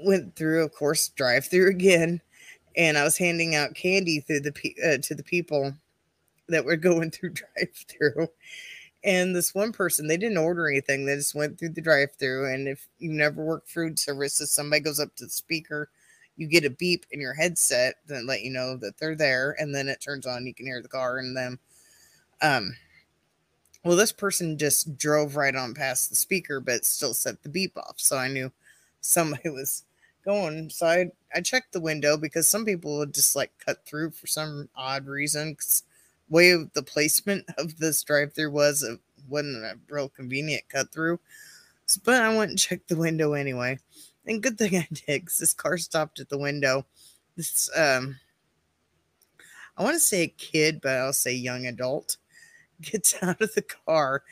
went 0.00 0.34
through, 0.34 0.64
of 0.64 0.72
course, 0.72 1.08
drive 1.10 1.46
through 1.46 1.70
again 1.70 2.20
and 2.78 2.96
I 2.96 3.02
was 3.02 3.18
handing 3.18 3.56
out 3.56 3.74
candy 3.74 4.20
through 4.20 4.40
the 4.40 4.74
uh, 4.86 4.98
to 5.02 5.14
the 5.14 5.24
people 5.24 5.74
that 6.48 6.64
were 6.64 6.76
going 6.88 7.10
through 7.10 7.30
drive-through. 7.56 8.28
And 9.04 9.34
this 9.34 9.54
one 9.54 9.72
person, 9.72 10.06
they 10.06 10.16
didn't 10.16 10.38
order 10.38 10.68
anything. 10.68 11.04
They 11.04 11.16
just 11.16 11.34
went 11.34 11.58
through 11.58 11.70
the 11.70 11.80
drive-through. 11.80 12.52
And 12.52 12.66
if 12.66 12.88
you 12.98 13.12
never 13.12 13.44
work 13.44 13.68
food 13.68 13.98
services, 13.98 14.50
somebody 14.50 14.80
goes 14.80 14.98
up 14.98 15.14
to 15.16 15.24
the 15.24 15.30
speaker, 15.30 15.90
you 16.36 16.46
get 16.46 16.64
a 16.64 16.70
beep 16.70 17.04
in 17.10 17.20
your 17.20 17.34
headset 17.34 17.96
that 18.06 18.24
let 18.24 18.42
you 18.42 18.50
know 18.50 18.76
that 18.76 18.96
they're 18.98 19.16
there, 19.16 19.56
and 19.58 19.74
then 19.74 19.88
it 19.88 20.00
turns 20.00 20.26
on. 20.26 20.46
You 20.46 20.54
can 20.54 20.66
hear 20.66 20.80
the 20.80 20.88
car 20.88 21.18
and 21.18 21.36
them. 21.36 21.58
Um, 22.40 22.76
well, 23.84 23.96
this 23.96 24.12
person 24.12 24.58
just 24.58 24.96
drove 24.96 25.36
right 25.36 25.54
on 25.54 25.74
past 25.74 26.10
the 26.10 26.16
speaker, 26.16 26.60
but 26.60 26.84
still 26.84 27.14
set 27.14 27.42
the 27.42 27.48
beep 27.48 27.76
off. 27.76 27.94
So 27.96 28.16
I 28.16 28.28
knew 28.28 28.52
somebody 29.00 29.48
was 29.50 29.84
going. 30.28 30.68
So 30.68 30.86
I, 30.86 31.10
I 31.34 31.40
checked 31.40 31.72
the 31.72 31.80
window 31.80 32.18
because 32.18 32.46
some 32.46 32.66
people 32.66 32.98
would 32.98 33.14
just 33.14 33.34
like 33.34 33.50
cut 33.64 33.86
through 33.86 34.10
for 34.10 34.26
some 34.26 34.68
odd 34.76 35.06
reason. 35.06 35.54
Cause 35.54 35.84
way 36.28 36.50
of 36.50 36.70
the 36.74 36.82
placement 36.82 37.46
of 37.58 37.78
this 37.78 38.02
drive 38.02 38.34
through 38.34 38.50
was 38.50 38.82
it 38.82 39.00
wasn't 39.26 39.64
a 39.64 39.78
real 39.88 40.10
convenient 40.10 40.64
cut 40.68 40.92
through. 40.92 41.18
So, 41.86 42.00
but 42.04 42.20
I 42.20 42.36
went 42.36 42.50
and 42.50 42.58
checked 42.58 42.88
the 42.88 42.96
window 42.96 43.32
anyway. 43.32 43.78
And 44.26 44.42
good 44.42 44.58
thing 44.58 44.76
I 44.76 44.86
did 44.92 45.06
because 45.06 45.38
this 45.38 45.54
car 45.54 45.78
stopped 45.78 46.20
at 46.20 46.28
the 46.28 46.38
window. 46.38 46.84
This 47.34 47.70
um 47.74 48.16
I 49.78 49.82
want 49.82 49.94
to 49.94 50.00
say 50.00 50.24
a 50.24 50.28
kid, 50.28 50.80
but 50.82 50.96
I'll 50.96 51.12
say 51.14 51.32
young 51.32 51.66
adult 51.66 52.18
gets 52.82 53.14
out 53.22 53.40
of 53.40 53.54
the 53.54 53.62
car 53.62 54.24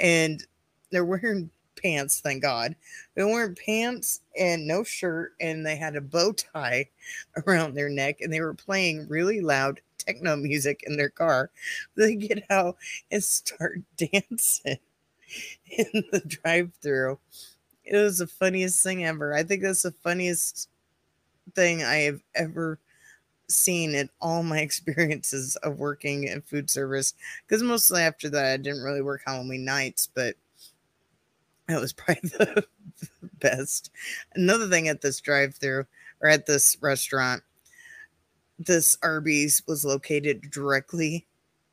and 0.00 0.44
they're 0.90 1.04
wearing 1.04 1.50
pants, 1.84 2.20
thank 2.20 2.42
God. 2.42 2.74
They 3.14 3.22
were 3.22 3.30
wearing 3.30 3.56
pants 3.56 4.20
and 4.38 4.66
no 4.66 4.84
shirt, 4.84 5.34
and 5.40 5.64
they 5.64 5.76
had 5.76 5.96
a 5.96 6.00
bow 6.00 6.32
tie 6.32 6.88
around 7.46 7.74
their 7.74 7.90
neck, 7.90 8.20
and 8.20 8.32
they 8.32 8.40
were 8.40 8.54
playing 8.54 9.08
really 9.08 9.40
loud 9.40 9.80
techno 9.98 10.36
music 10.36 10.82
in 10.86 10.96
their 10.96 11.10
car. 11.10 11.50
They 11.96 12.14
get 12.16 12.44
out 12.50 12.76
and 13.10 13.22
start 13.22 13.80
dancing. 13.96 14.78
in 15.66 16.04
the 16.12 16.20
drive-through. 16.20 17.18
It 17.84 17.96
was 17.96 18.18
the 18.18 18.26
funniest 18.26 18.82
thing 18.82 19.04
ever. 19.04 19.34
I 19.34 19.42
think 19.42 19.62
that's 19.62 19.82
the 19.82 19.92
funniest 19.92 20.68
thing 21.54 21.82
I 21.82 21.96
have 21.96 22.20
ever 22.34 22.78
seen 23.48 23.94
in 23.94 24.10
all 24.20 24.42
my 24.42 24.58
experiences 24.60 25.56
of 25.56 25.78
working 25.78 26.24
in 26.24 26.42
food 26.42 26.70
service. 26.70 27.14
Because 27.46 27.62
mostly 27.62 28.02
after 28.02 28.28
that, 28.30 28.52
I 28.52 28.56
didn't 28.56 28.82
really 28.82 29.02
work 29.02 29.22
Halloween 29.26 29.64
nights, 29.64 30.08
but 30.14 30.36
that 31.68 31.80
was 31.80 31.92
probably 31.94 32.28
the 32.30 32.64
best. 33.40 33.90
Another 34.34 34.68
thing 34.68 34.88
at 34.88 35.00
this 35.00 35.20
drive-through 35.20 35.86
or 36.20 36.28
at 36.28 36.46
this 36.46 36.76
restaurant, 36.80 37.42
this 38.58 38.96
Arby's 39.02 39.62
was 39.66 39.84
located 39.84 40.50
directly 40.50 41.26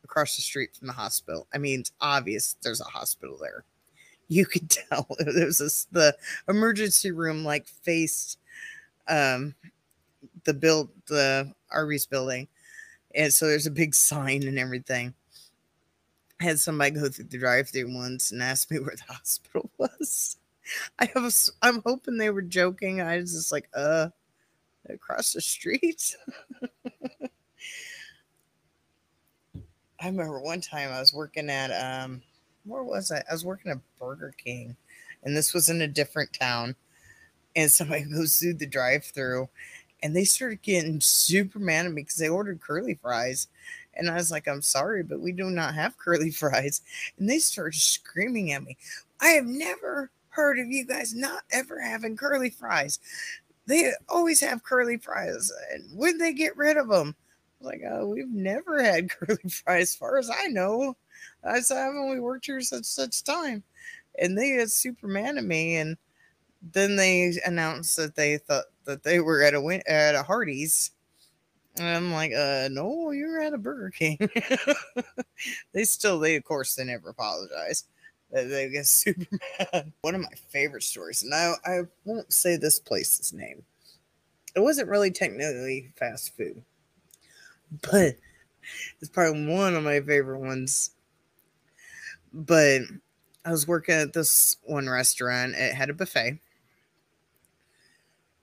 across 0.03 0.35
the 0.35 0.41
street 0.41 0.75
from 0.75 0.87
the 0.87 0.93
hospital. 0.93 1.47
I 1.53 1.57
mean, 1.57 1.81
it's 1.81 1.91
obvious 2.01 2.55
there's 2.61 2.81
a 2.81 2.85
hospital 2.85 3.37
there. 3.39 3.63
You 4.27 4.45
could 4.45 4.69
tell 4.89 5.07
there 5.19 5.45
was 5.45 5.59
this, 5.59 5.87
the 5.91 6.15
emergency 6.47 7.11
room 7.11 7.43
like 7.43 7.67
faced 7.67 8.37
um, 9.07 9.55
the 10.45 10.53
build 10.53 10.89
the 11.07 11.53
Arby's 11.71 12.05
building, 12.05 12.47
and 13.15 13.33
so 13.33 13.47
there's 13.47 13.67
a 13.67 13.71
big 13.71 13.93
sign 13.93 14.43
and 14.43 14.57
everything. 14.57 15.13
I 16.41 16.45
had 16.45 16.59
somebody 16.59 16.91
go 16.91 17.07
through 17.09 17.25
the 17.25 17.37
drive-through 17.37 17.93
once 17.95 18.31
and 18.31 18.41
ask 18.41 18.71
me 18.71 18.79
where 18.81 18.95
the 18.95 19.13
hospital 19.13 19.69
was. 19.77 20.37
I 20.99 21.09
have, 21.15 21.33
I'm 21.61 21.81
hoping 21.85 22.17
they 22.17 22.29
were 22.29 22.41
joking. 22.41 23.01
I 23.01 23.17
was 23.17 23.33
just 23.33 23.51
like, 23.51 23.69
uh, 23.75 24.09
across 24.89 25.33
the 25.33 25.41
street. 25.41 26.15
I 29.99 30.07
remember 30.07 30.41
one 30.41 30.61
time 30.61 30.91
I 30.91 30.99
was 30.99 31.13
working 31.13 31.49
at 31.49 31.69
um 31.71 32.21
where 32.65 32.83
was 32.83 33.11
I? 33.11 33.23
I 33.29 33.33
was 33.33 33.45
working 33.45 33.71
at 33.71 33.79
Burger 33.99 34.33
King 34.37 34.75
and 35.23 35.35
this 35.35 35.53
was 35.53 35.69
in 35.69 35.81
a 35.81 35.87
different 35.87 36.33
town. 36.33 36.75
And 37.55 37.71
somebody 37.71 38.03
goes 38.05 38.37
through 38.37 38.55
the 38.55 38.65
drive 38.67 39.05
through 39.05 39.49
and 40.03 40.15
they 40.15 40.23
started 40.23 40.61
getting 40.61 41.01
super 41.01 41.59
mad 41.59 41.85
at 41.85 41.91
me 41.93 42.01
because 42.03 42.17
they 42.17 42.29
ordered 42.29 42.61
curly 42.61 42.95
fries. 43.01 43.47
And 43.95 44.09
I 44.09 44.15
was 44.15 44.31
like, 44.31 44.47
I'm 44.47 44.61
sorry, 44.61 45.03
but 45.03 45.19
we 45.19 45.31
do 45.31 45.49
not 45.49 45.73
have 45.73 45.97
curly 45.97 46.31
fries. 46.31 46.81
And 47.17 47.29
they 47.29 47.39
started 47.39 47.79
screaming 47.79 48.51
at 48.51 48.63
me. 48.63 48.77
I 49.19 49.29
have 49.29 49.45
never 49.45 50.09
heard 50.29 50.59
of 50.59 50.67
you 50.67 50.85
guys 50.85 51.13
not 51.13 51.43
ever 51.51 51.79
having 51.79 52.15
curly 52.15 52.49
fries. 52.49 52.99
They 53.67 53.91
always 54.09 54.41
have 54.41 54.63
curly 54.63 54.97
fries. 54.97 55.51
And 55.71 55.83
when 55.93 56.17
they 56.17 56.33
get 56.33 56.57
rid 56.57 56.77
of 56.77 56.87
them? 56.87 57.15
like, 57.63 57.81
oh, 57.87 58.07
we've 58.07 58.29
never 58.29 58.81
had 58.81 59.09
curly 59.11 59.37
fries, 59.49 59.89
as 59.89 59.95
far 59.95 60.17
as 60.17 60.29
I 60.29 60.47
know. 60.47 60.95
I 61.43 61.59
said, 61.59 61.77
haven't 61.77 62.09
we 62.09 62.19
worked 62.19 62.45
here 62.45 62.61
since 62.61 62.89
such 62.89 63.23
time? 63.23 63.63
And 64.19 64.37
they 64.37 64.57
get 64.57 64.71
super 64.71 65.07
mad 65.07 65.37
at 65.37 65.43
me. 65.43 65.77
And 65.77 65.97
then 66.73 66.95
they 66.95 67.33
announced 67.45 67.95
that 67.97 68.15
they 68.15 68.37
thought 68.37 68.65
that 68.85 69.03
they 69.03 69.19
were 69.19 69.43
at 69.43 69.53
a 69.53 69.83
at 69.87 70.15
a 70.15 70.23
Hardee's. 70.23 70.91
And 71.77 71.87
I'm 71.87 72.11
like, 72.11 72.33
uh, 72.33 72.67
no, 72.71 73.11
you're 73.11 73.41
at 73.41 73.53
a 73.53 73.57
Burger 73.57 73.89
King. 73.89 74.17
they 75.73 75.83
still, 75.83 76.19
they 76.19 76.35
of 76.35 76.43
course, 76.43 76.75
they 76.75 76.83
never 76.83 77.09
apologize. 77.09 77.85
They, 78.31 78.45
they 78.45 78.69
get 78.69 78.85
super 78.87 79.25
mad. 79.73 79.91
One 80.01 80.15
of 80.15 80.21
my 80.21 80.33
favorite 80.49 80.83
stories, 80.83 81.23
and 81.23 81.33
I, 81.33 81.53
I 81.65 81.81
won't 82.05 82.31
say 82.33 82.57
this 82.57 82.79
place's 82.79 83.33
name. 83.33 83.63
It 84.55 84.59
wasn't 84.59 84.89
really 84.89 85.11
technically 85.11 85.93
fast 85.95 86.35
food 86.35 86.61
but 87.89 88.15
it's 88.99 89.09
probably 89.11 89.45
one 89.45 89.75
of 89.75 89.83
my 89.83 90.01
favorite 90.01 90.39
ones. 90.39 90.91
But 92.33 92.81
I 93.45 93.51
was 93.51 93.67
working 93.67 93.95
at 93.95 94.13
this 94.13 94.57
one 94.63 94.89
restaurant. 94.89 95.55
It 95.55 95.73
had 95.73 95.89
a 95.89 95.93
buffet. 95.93 96.39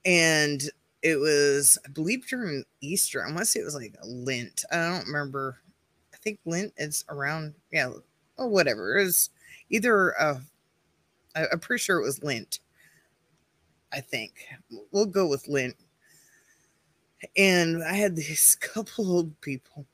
And 0.05 0.61
it 1.01 1.17
was, 1.17 1.77
I 1.85 1.89
believe, 1.89 2.27
during 2.27 2.63
Easter. 2.81 3.23
I 3.23 3.27
want 3.27 3.39
to 3.39 3.45
say 3.45 3.59
it 3.59 3.65
was 3.65 3.75
like 3.75 3.95
a 4.01 4.07
Lent. 4.07 4.65
I 4.71 4.77
don't 4.77 5.07
remember. 5.07 5.59
I 6.13 6.17
think 6.17 6.39
Lent 6.45 6.73
is 6.77 7.05
around, 7.09 7.53
yeah, 7.71 7.91
oh, 8.37 8.47
whatever. 8.47 8.97
It 8.97 9.03
was 9.03 9.29
either, 9.69 10.19
I, 10.19 10.37
I'm 11.35 11.59
pretty 11.59 11.81
sure 11.81 11.99
it 11.99 12.05
was 12.05 12.23
Lent. 12.23 12.59
I 13.91 14.01
think. 14.01 14.45
We'll 14.91 15.05
go 15.05 15.27
with 15.27 15.47
Lent 15.47 15.75
and 17.37 17.83
I 17.83 17.93
had 17.93 18.15
these 18.15 18.55
couple 18.59 19.11
old 19.11 19.39
people, 19.41 19.85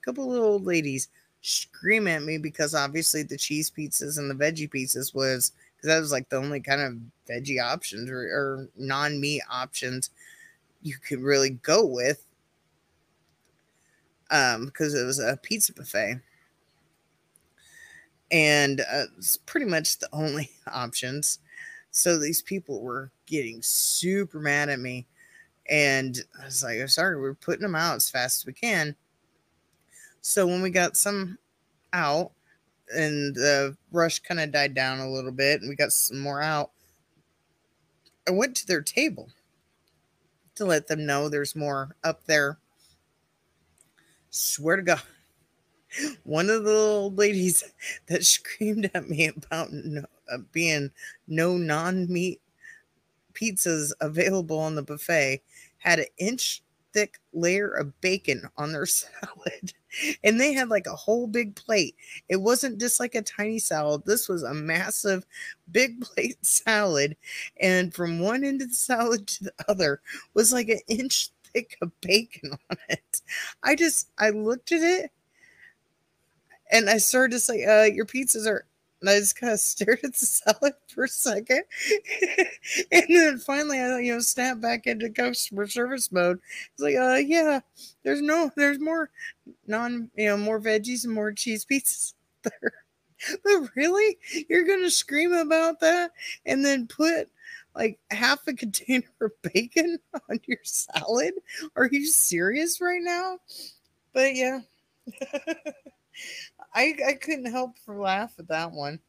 a 0.00 0.04
couple 0.04 0.34
of 0.34 0.42
old 0.42 0.64
ladies 0.64 1.08
scream 1.42 2.08
at 2.08 2.22
me 2.22 2.38
because 2.38 2.74
obviously 2.74 3.22
the 3.22 3.36
cheese 3.36 3.70
pizzas 3.70 4.18
and 4.18 4.28
the 4.28 4.34
veggie 4.34 4.70
pizzas 4.70 5.14
was 5.14 5.52
because 5.76 5.88
that 5.88 6.00
was 6.00 6.12
like 6.12 6.28
the 6.28 6.36
only 6.36 6.60
kind 6.60 6.80
of 6.80 6.94
veggie 7.28 7.62
options 7.62 8.10
or, 8.10 8.18
or 8.18 8.68
non 8.76 9.20
meat 9.20 9.42
options 9.50 10.10
you 10.82 10.96
could 10.96 11.20
really 11.20 11.50
go 11.50 11.84
with 11.84 12.24
um 14.30 14.66
because 14.66 14.94
it 14.94 15.04
was 15.04 15.18
a 15.18 15.36
pizza 15.42 15.72
buffet. 15.72 16.20
And 18.32 18.80
uh, 18.80 19.04
it's 19.16 19.36
pretty 19.36 19.66
much 19.66 19.98
the 19.98 20.08
only 20.12 20.50
options. 20.66 21.38
So 21.92 22.18
these 22.18 22.42
people 22.42 22.82
were 22.82 23.10
getting 23.26 23.62
super 23.62 24.40
mad 24.40 24.68
at 24.68 24.80
me. 24.80 25.06
And 25.70 26.18
I 26.40 26.46
was 26.46 26.62
like, 26.62 26.80
I'm 26.80 26.88
sorry, 26.88 27.20
we're 27.20 27.34
putting 27.34 27.62
them 27.62 27.74
out 27.74 27.96
as 27.96 28.10
fast 28.10 28.42
as 28.42 28.46
we 28.46 28.52
can. 28.52 28.94
So 30.20 30.46
when 30.46 30.60
we 30.60 30.70
got 30.70 30.96
some 30.96 31.38
out 31.92 32.32
and 32.94 33.34
the 33.34 33.76
rush 33.92 34.20
kind 34.20 34.40
of 34.40 34.52
died 34.52 34.74
down 34.74 35.00
a 35.00 35.10
little 35.10 35.32
bit 35.32 35.60
and 35.60 35.68
we 35.68 35.76
got 35.76 35.92
some 35.92 36.18
more 36.18 36.42
out, 36.42 36.70
I 38.28 38.32
went 38.32 38.56
to 38.56 38.66
their 38.66 38.82
table 38.82 39.28
to 40.56 40.64
let 40.64 40.86
them 40.86 41.06
know 41.06 41.28
there's 41.28 41.54
more 41.54 41.96
up 42.02 42.24
there. 42.24 42.58
Swear 44.30 44.76
to 44.76 44.82
God, 44.82 45.02
one 46.24 46.50
of 46.50 46.64
the 46.64 46.72
old 46.72 47.18
ladies 47.18 47.64
that 48.08 48.24
screamed 48.24 48.90
at 48.94 49.08
me 49.08 49.28
about 49.28 49.72
no, 49.72 50.04
uh, 50.30 50.38
being 50.52 50.90
no 51.28 51.56
non 51.56 52.10
meat 52.12 52.40
pizzas 53.34 53.92
available 54.00 54.58
on 54.58 54.74
the 54.74 54.82
buffet 54.82 55.42
had 55.78 55.98
an 55.98 56.06
inch 56.18 56.62
thick 56.96 57.20
layer 57.34 57.68
of 57.68 58.00
bacon 58.00 58.48
on 58.56 58.72
their 58.72 58.86
salad. 58.86 59.74
And 60.24 60.40
they 60.40 60.54
had 60.54 60.70
like 60.70 60.86
a 60.86 60.96
whole 60.96 61.26
big 61.26 61.54
plate. 61.54 61.94
It 62.30 62.36
wasn't 62.36 62.80
just 62.80 62.98
like 62.98 63.14
a 63.14 63.20
tiny 63.20 63.58
salad. 63.58 64.02
This 64.06 64.30
was 64.30 64.42
a 64.42 64.54
massive 64.54 65.26
big 65.70 66.00
plate 66.00 66.38
salad. 66.44 67.16
And 67.60 67.92
from 67.92 68.18
one 68.18 68.44
end 68.44 68.62
of 68.62 68.70
the 68.70 68.74
salad 68.74 69.26
to 69.28 69.44
the 69.44 69.52
other 69.68 70.00
was 70.32 70.54
like 70.54 70.70
an 70.70 70.80
inch 70.88 71.28
thick 71.52 71.76
of 71.82 71.92
bacon 72.00 72.52
on 72.70 72.78
it. 72.88 73.20
I 73.62 73.74
just 73.74 74.08
I 74.18 74.30
looked 74.30 74.72
at 74.72 74.82
it 74.82 75.10
and 76.72 76.88
I 76.88 76.96
started 76.96 77.32
to 77.32 77.40
say, 77.40 77.64
uh, 77.64 77.84
your 77.84 78.06
pizzas 78.06 78.46
are 78.46 78.64
and 79.06 79.16
I 79.16 79.18
just 79.20 79.36
kind 79.36 79.52
of 79.52 79.60
stared 79.60 80.00
at 80.04 80.14
the 80.14 80.26
salad 80.26 80.74
for 80.88 81.04
a 81.04 81.08
second. 81.08 81.62
and 82.92 83.04
then 83.08 83.38
finally 83.38 83.78
I 83.80 83.98
you 84.00 84.14
know 84.14 84.20
snapped 84.20 84.60
back 84.60 84.86
into 84.86 85.10
customer 85.10 85.66
service 85.66 86.10
mode. 86.12 86.40
It's 86.72 86.82
like, 86.82 86.96
uh 86.96 87.14
yeah, 87.24 87.60
there's 88.02 88.22
no 88.22 88.50
there's 88.56 88.80
more 88.80 89.10
non 89.66 90.10
you 90.16 90.26
know, 90.26 90.36
more 90.36 90.60
veggies 90.60 91.04
and 91.04 91.14
more 91.14 91.32
cheese 91.32 91.64
pizzas 91.64 92.14
there. 92.42 92.72
But 93.44 93.70
really? 93.76 94.18
You're 94.48 94.66
gonna 94.66 94.90
scream 94.90 95.32
about 95.32 95.80
that 95.80 96.12
and 96.44 96.64
then 96.64 96.86
put 96.86 97.30
like 97.74 97.98
half 98.10 98.46
a 98.48 98.54
container 98.54 99.04
of 99.20 99.30
bacon 99.42 99.98
on 100.30 100.40
your 100.46 100.58
salad? 100.64 101.34
Are 101.76 101.88
you 101.90 102.06
serious 102.06 102.80
right 102.80 103.02
now? 103.02 103.38
But 104.12 104.34
yeah. 104.34 104.60
I 106.76 106.94
I 107.08 107.12
couldn't 107.14 107.50
help 107.50 107.76
but 107.86 107.96
laugh 107.96 108.34
at 108.38 108.48
that 108.48 108.70
one. 108.70 109.00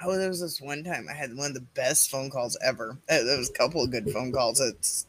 Oh, 0.00 0.16
there 0.16 0.28
was 0.28 0.40
this 0.40 0.60
one 0.60 0.84
time 0.84 1.08
I 1.10 1.14
had 1.14 1.36
one 1.36 1.48
of 1.48 1.54
the 1.54 1.60
best 1.60 2.10
phone 2.10 2.30
calls 2.30 2.56
ever. 2.64 2.96
Uh, 3.08 3.22
there 3.24 3.38
was 3.38 3.50
a 3.50 3.54
couple 3.54 3.82
of 3.82 3.90
good 3.90 4.10
phone 4.10 4.30
calls. 4.30 4.60
It's 4.60 5.06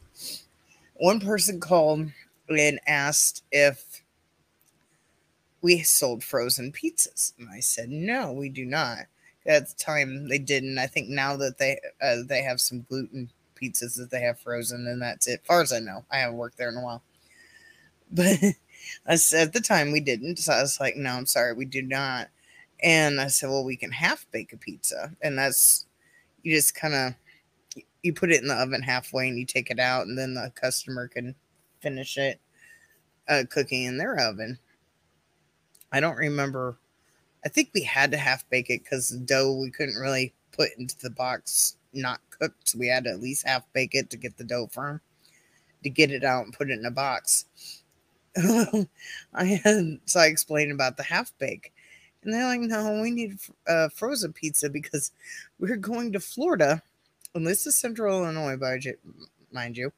one 0.95 1.19
person 1.19 1.59
called 1.59 2.09
and 2.49 2.79
asked 2.87 3.43
if 3.51 4.01
we 5.61 5.83
sold 5.83 6.23
frozen 6.23 6.71
pizzas, 6.71 7.33
and 7.37 7.47
I 7.49 7.59
said 7.59 7.89
no, 7.89 8.31
we 8.31 8.49
do 8.49 8.65
not. 8.65 9.05
At 9.45 9.69
the 9.69 9.75
time, 9.75 10.27
they 10.29 10.39
didn't. 10.39 10.79
I 10.79 10.87
think 10.87 11.09
now 11.09 11.37
that 11.37 11.59
they 11.59 11.79
uh, 12.01 12.17
they 12.25 12.41
have 12.41 12.59
some 12.59 12.85
gluten 12.89 13.29
pizzas 13.61 13.97
that 13.97 14.09
they 14.09 14.21
have 14.21 14.39
frozen, 14.39 14.87
and 14.87 15.01
that's 15.01 15.27
it. 15.27 15.41
Far 15.45 15.61
as 15.61 15.71
I 15.71 15.79
know, 15.79 16.05
I 16.09 16.17
haven't 16.17 16.37
worked 16.37 16.57
there 16.57 16.69
in 16.69 16.77
a 16.77 16.81
while. 16.81 17.03
But 18.09 18.39
I 19.05 19.15
said 19.15 19.47
at 19.47 19.53
the 19.53 19.61
time 19.61 19.91
we 19.91 19.99
didn't. 19.99 20.37
So 20.39 20.53
I 20.53 20.61
was 20.61 20.79
like, 20.79 20.95
no, 20.95 21.11
I'm 21.11 21.25
sorry, 21.25 21.53
we 21.53 21.65
do 21.65 21.81
not. 21.81 22.27
And 22.83 23.19
I 23.19 23.27
said, 23.27 23.49
well, 23.49 23.63
we 23.63 23.75
can 23.75 23.91
half 23.91 24.25
bake 24.31 24.53
a 24.53 24.57
pizza. 24.57 25.11
And 25.21 25.37
that's, 25.37 25.85
you 26.43 26.53
just 26.53 26.75
kind 26.75 26.93
of, 26.93 27.15
you 28.03 28.13
put 28.13 28.31
it 28.31 28.41
in 28.41 28.47
the 28.47 28.55
oven 28.55 28.81
halfway 28.81 29.27
and 29.27 29.37
you 29.37 29.45
take 29.45 29.69
it 29.71 29.79
out, 29.79 30.07
and 30.07 30.17
then 30.17 30.33
the 30.33 30.51
customer 30.55 31.07
can 31.07 31.35
finish 31.81 32.17
it 32.17 32.39
uh, 33.27 33.43
cooking 33.49 33.83
in 33.83 33.97
their 33.97 34.19
oven. 34.19 34.57
I 35.91 35.99
don't 35.99 36.15
remember. 36.15 36.77
I 37.45 37.49
think 37.49 37.69
we 37.73 37.83
had 37.83 38.11
to 38.11 38.17
half 38.17 38.47
bake 38.49 38.69
it 38.69 38.83
because 38.83 39.09
the 39.09 39.17
dough 39.17 39.59
we 39.59 39.71
couldn't 39.71 39.95
really 39.95 40.33
put 40.51 40.69
into 40.77 40.97
the 40.99 41.09
box 41.09 41.77
not 41.93 42.19
cooked. 42.29 42.69
So 42.69 42.77
we 42.77 42.87
had 42.87 43.05
to 43.05 43.09
at 43.09 43.21
least 43.21 43.47
half 43.47 43.63
bake 43.73 43.95
it 43.95 44.09
to 44.11 44.17
get 44.17 44.37
the 44.37 44.43
dough 44.43 44.67
firm, 44.67 45.01
to 45.83 45.89
get 45.89 46.11
it 46.11 46.23
out 46.23 46.45
and 46.45 46.53
put 46.53 46.69
it 46.69 46.79
in 46.79 46.85
a 46.85 46.91
box. 46.91 47.45
I 49.33 49.43
had 49.45 49.99
so 50.05 50.19
I 50.19 50.27
explained 50.27 50.71
about 50.71 50.97
the 50.97 51.03
half 51.03 51.37
bake, 51.39 51.73
and 52.23 52.33
they're 52.33 52.45
like, 52.45 52.61
"No, 52.61 53.01
we 53.01 53.11
need 53.11 53.39
uh, 53.67 53.89
frozen 53.89 54.33
pizza 54.33 54.69
because 54.69 55.11
we're 55.59 55.77
going 55.77 56.11
to 56.13 56.19
Florida, 56.19 56.83
and 57.35 57.47
this 57.47 57.65
is 57.65 57.75
Central 57.75 58.23
Illinois, 58.23 58.57
budget, 58.57 58.99
mind 59.51 59.77
you, 59.77 59.91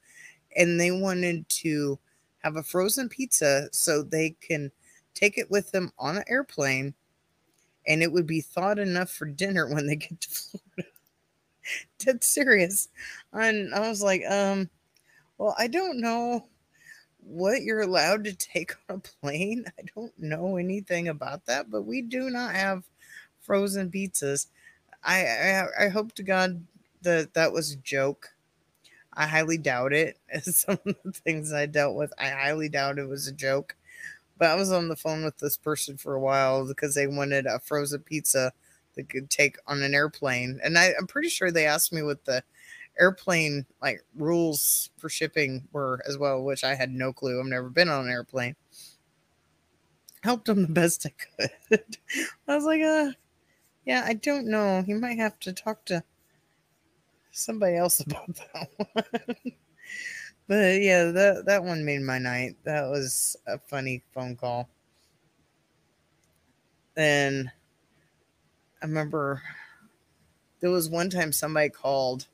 and 0.58 0.80
they 0.80 0.92
wanted 0.92 1.48
to 1.50 2.00
have 2.40 2.56
a 2.58 2.64
frozen 2.64 3.10
pizza 3.10 3.70
so 3.74 4.04
they 4.04 4.32
can 4.42 4.72
take 5.16 5.38
it 5.38 5.52
with 5.52 5.72
them 5.72 5.92
on 6.00 6.18
an 6.18 6.24
airplane, 6.30 6.94
and 7.88 8.04
it 8.04 8.12
would 8.12 8.28
be 8.28 8.42
thawed 8.42 8.80
enough 8.80 9.12
for 9.12 9.26
dinner 9.28 9.68
when 9.74 9.88
they 9.88 9.96
get 9.98 10.22
to 10.22 10.30
Florida." 10.30 10.92
Dead 12.00 12.24
serious, 12.24 12.90
and 13.34 13.74
I 13.74 13.88
was 13.90 14.02
like, 14.02 14.24
um, 14.30 14.70
well, 15.38 15.56
I 15.60 15.68
don't 15.68 16.00
know 16.02 16.48
what 17.24 17.62
you're 17.64 17.82
allowed 17.82 18.24
to 18.26 18.34
take 18.36 18.74
on 18.90 18.98
a 18.98 19.00
plane. 19.00 19.66
I 19.78 19.84
don't 19.96 20.18
know 20.20 20.58
anything 20.58 21.08
about 21.08 21.46
that, 21.46 21.70
but 21.70 21.84
we 21.84 22.02
do 22.02 22.30
not 22.30 22.56
have 22.56 22.84
frozen 23.42 23.90
pizzas. 23.92 24.48
I 25.04 25.26
I, 25.26 25.86
I 25.86 25.90
hope 25.90 26.14
to 26.16 26.24
God 26.24 26.66
that 27.02 27.34
that 27.34 27.54
was 27.54 27.72
a 27.72 27.78
joke. 27.78 28.32
I 29.14 29.28
highly 29.28 29.58
doubt 29.58 29.94
it. 29.94 30.18
Some 30.44 30.80
of 30.86 30.96
the 31.04 31.12
things 31.12 31.52
I 31.54 31.66
dealt 31.66 31.96
with, 31.96 32.14
I 32.18 32.30
highly 32.30 32.70
doubt 32.70 33.00
it 33.00 33.08
was 33.10 33.28
a 33.28 33.34
joke. 33.34 33.76
But 34.38 34.50
I 34.50 34.56
was 34.56 34.72
on 34.72 34.88
the 34.88 34.96
phone 34.96 35.24
with 35.26 35.38
this 35.38 35.58
person 35.58 35.98
for 35.98 36.16
a 36.16 36.20
while 36.20 36.66
because 36.66 36.96
they 36.96 37.08
wanted 37.08 37.46
a 37.46 37.60
frozen 37.60 38.02
pizza 38.02 38.54
that 38.96 39.10
could 39.10 39.30
take 39.30 39.58
on 39.68 39.84
an 39.84 39.94
airplane. 39.94 40.60
And 40.64 40.78
I, 40.78 40.94
I'm 40.98 41.08
pretty 41.08 41.30
sure 41.30 41.52
they 41.52 41.66
asked 41.66 41.92
me 41.94 42.02
what 42.02 42.26
the 42.26 42.44
airplane 43.00 43.66
like 43.82 44.04
rules 44.16 44.90
for 44.98 45.10
shipping 45.10 45.68
were 45.72 46.02
as 46.08 46.18
well, 46.18 46.44
which 46.44 46.64
I 46.64 46.76
had 46.76 46.92
no 46.92 47.14
clue. 47.14 47.40
I've 47.40 47.46
never 47.48 47.70
been 47.70 47.90
on 47.90 48.06
an 48.06 48.12
airplane. 48.12 48.56
Helped 50.22 50.46
them 50.46 50.64
the 50.64 50.74
best 50.74 51.06
I 51.06 51.14
could. 51.70 51.98
I 52.48 52.56
was 52.56 52.66
like, 52.66 52.82
uh, 52.82 53.12
yeah, 53.86 54.04
I 54.06 54.14
don't 54.14 54.48
know. 54.48 54.84
You 54.86 54.96
might 54.96 55.18
have 55.18 55.40
to 55.40 55.54
talk 55.54 55.86
to 55.86 56.04
somebody 57.32 57.78
else 57.78 58.00
about 58.06 58.36
that 58.36 58.70
one. 58.78 59.36
but 60.48 60.82
yeah, 60.82 61.06
that 61.06 61.44
that 61.46 61.64
one 61.64 61.86
made 61.86 62.02
my 62.02 62.20
night. 62.20 62.58
That 62.64 62.90
was 62.90 63.36
a 63.48 63.60
funny 63.60 64.04
phone 64.14 64.36
call. 64.36 64.70
And 66.98 67.50
I 68.82 68.86
remember 68.86 69.42
there 70.60 70.70
was 70.70 70.90
one 70.90 71.10
time 71.10 71.32
somebody 71.32 71.70
called 71.70 72.28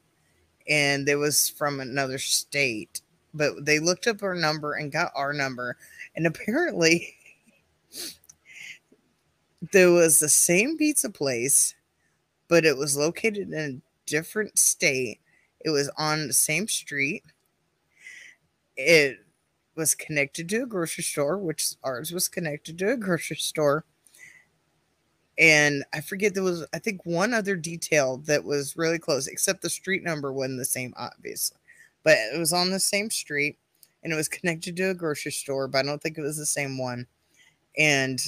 and 0.68 1.08
it 1.08 1.16
was 1.16 1.50
from 1.50 1.80
another 1.80 2.18
state. 2.18 3.02
But 3.34 3.66
they 3.66 3.80
looked 3.80 4.08
up 4.08 4.24
our 4.24 4.36
number 4.36 4.74
and 4.74 4.92
got 4.92 5.12
our 5.16 5.34
number, 5.34 5.78
and 6.16 6.26
apparently 6.26 7.16
there 9.72 9.92
was 9.92 10.20
the 10.20 10.30
same 10.30 10.78
pizza 10.78 11.10
place, 11.10 11.76
but 12.48 12.66
it 12.66 12.78
was 12.78 12.98
located 12.98 13.52
in 13.52 13.54
a 13.54 14.10
different 14.10 14.58
state. 14.58 15.20
It 15.62 15.70
was 15.70 15.90
on 15.98 16.28
the 16.28 16.34
same 16.34 16.68
street. 16.68 17.24
It 18.78 19.18
was 19.76 19.96
connected 19.96 20.48
to 20.50 20.64
a 20.64 20.68
grocery 20.68 21.04
store, 21.04 21.38
which 21.38 21.74
ours 21.84 22.12
was 22.12 22.30
connected 22.30 22.78
to 22.80 22.92
a 22.92 22.98
grocery 22.98 23.38
store 23.38 23.84
and 25.38 25.84
I 25.94 26.02
forget 26.02 26.34
there 26.34 26.44
was 26.44 26.66
I 26.74 26.80
think 26.80 27.06
one 27.06 27.34
other 27.34 27.56
detail 27.56 28.18
that 28.26 28.44
was 28.44 28.78
really 28.78 29.00
close, 29.00 29.28
except 29.28 29.62
the 29.62 29.70
street 29.70 30.04
number 30.04 30.32
wasn't 30.32 30.60
the 30.60 30.66
same, 30.66 30.94
obviously. 30.98 31.58
But 32.04 32.18
it 32.34 32.40
was 32.40 32.54
on 32.54 32.70
the 32.72 32.80
same 32.80 33.10
street 33.10 33.58
and 34.04 34.14
it 34.14 34.16
was 34.16 34.30
connected 34.30 34.78
to 34.78 34.92
a 34.92 34.94
grocery 34.94 35.32
store, 35.32 35.68
but 35.68 35.80
I 35.80 35.84
don't 35.84 36.02
think 36.02 36.18
it 36.18 36.22
was 36.22 36.38
the 36.38 36.46
same 36.46 36.78
one. 36.78 37.08
And 37.78 38.20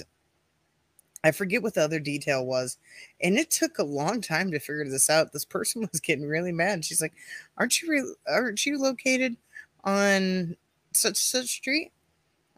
I 1.23 1.31
forget 1.31 1.61
what 1.61 1.75
the 1.75 1.83
other 1.83 1.99
detail 1.99 2.45
was. 2.45 2.77
And 3.21 3.37
it 3.37 3.51
took 3.51 3.77
a 3.77 3.83
long 3.83 4.21
time 4.21 4.51
to 4.51 4.59
figure 4.59 4.87
this 4.89 5.09
out. 5.09 5.31
This 5.31 5.45
person 5.45 5.81
was 5.91 6.01
getting 6.01 6.27
really 6.27 6.51
mad. 6.51 6.83
She's 6.83 7.01
like, 7.01 7.13
Aren't 7.57 7.81
you 7.81 7.89
re- 7.89 8.15
aren't 8.27 8.65
you 8.65 8.79
located 8.79 9.37
on 9.83 10.57
such 10.93 11.17
such 11.17 11.47
street? 11.47 11.91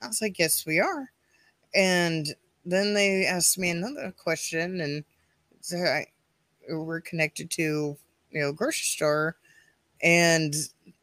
I 0.01 0.07
was 0.07 0.21
like, 0.21 0.39
Yes, 0.39 0.65
we 0.65 0.79
are. 0.79 1.12
And 1.75 2.33
then 2.71 2.93
they 2.93 3.25
asked 3.25 3.58
me 3.58 3.69
another 3.69 4.13
question, 4.17 4.82
and 4.82 5.03
so 5.62 5.77
I, 5.77 6.08
we're 6.69 7.01
connected 7.01 7.49
to 7.51 7.97
you 8.32 8.39
know 8.39 8.51
grocery 8.51 8.84
store, 8.84 9.38
and 10.01 10.53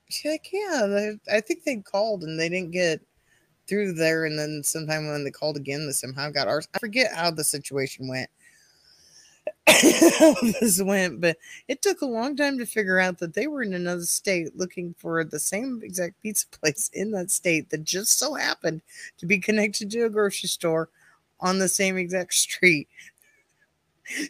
she's 0.08 0.30
like, 0.30 0.48
yeah, 0.52 1.12
I 1.32 1.40
think 1.40 1.64
they 1.64 1.76
called 1.76 2.22
and 2.22 2.38
they 2.38 2.48
didn't 2.48 2.72
get 2.72 3.00
through 3.66 3.94
there, 3.94 4.24
and 4.24 4.38
then 4.38 4.62
sometime 4.64 5.06
when 5.06 5.24
they 5.24 5.30
called 5.30 5.56
again, 5.56 5.86
they 5.86 5.92
somehow 5.92 6.30
got 6.30 6.48
ours. 6.48 6.68
I 6.74 6.78
forget 6.78 7.14
how 7.14 7.30
the 7.30 7.44
situation 7.44 8.08
went. 8.08 8.30
this 10.60 10.80
went, 10.80 11.20
but 11.20 11.36
it 11.68 11.82
took 11.82 12.00
a 12.00 12.06
long 12.06 12.36
time 12.36 12.56
to 12.58 12.66
figure 12.66 13.00
out 13.00 13.18
that 13.18 13.34
they 13.34 13.46
were 13.46 13.62
in 13.62 13.74
another 13.74 14.02
state 14.02 14.56
looking 14.56 14.94
for 14.98 15.24
the 15.24 15.38
same 15.38 15.80
exact 15.82 16.20
pizza 16.22 16.46
place 16.48 16.88
in 16.92 17.10
that 17.10 17.30
state 17.30 17.70
that 17.70 17.84
just 17.84 18.18
so 18.18 18.34
happened 18.34 18.80
to 19.18 19.26
be 19.26 19.38
connected 19.38 19.90
to 19.90 20.04
a 20.04 20.10
grocery 20.10 20.48
store 20.48 20.88
on 21.40 21.58
the 21.58 21.68
same 21.68 21.96
exact 21.96 22.34
street. 22.34 22.88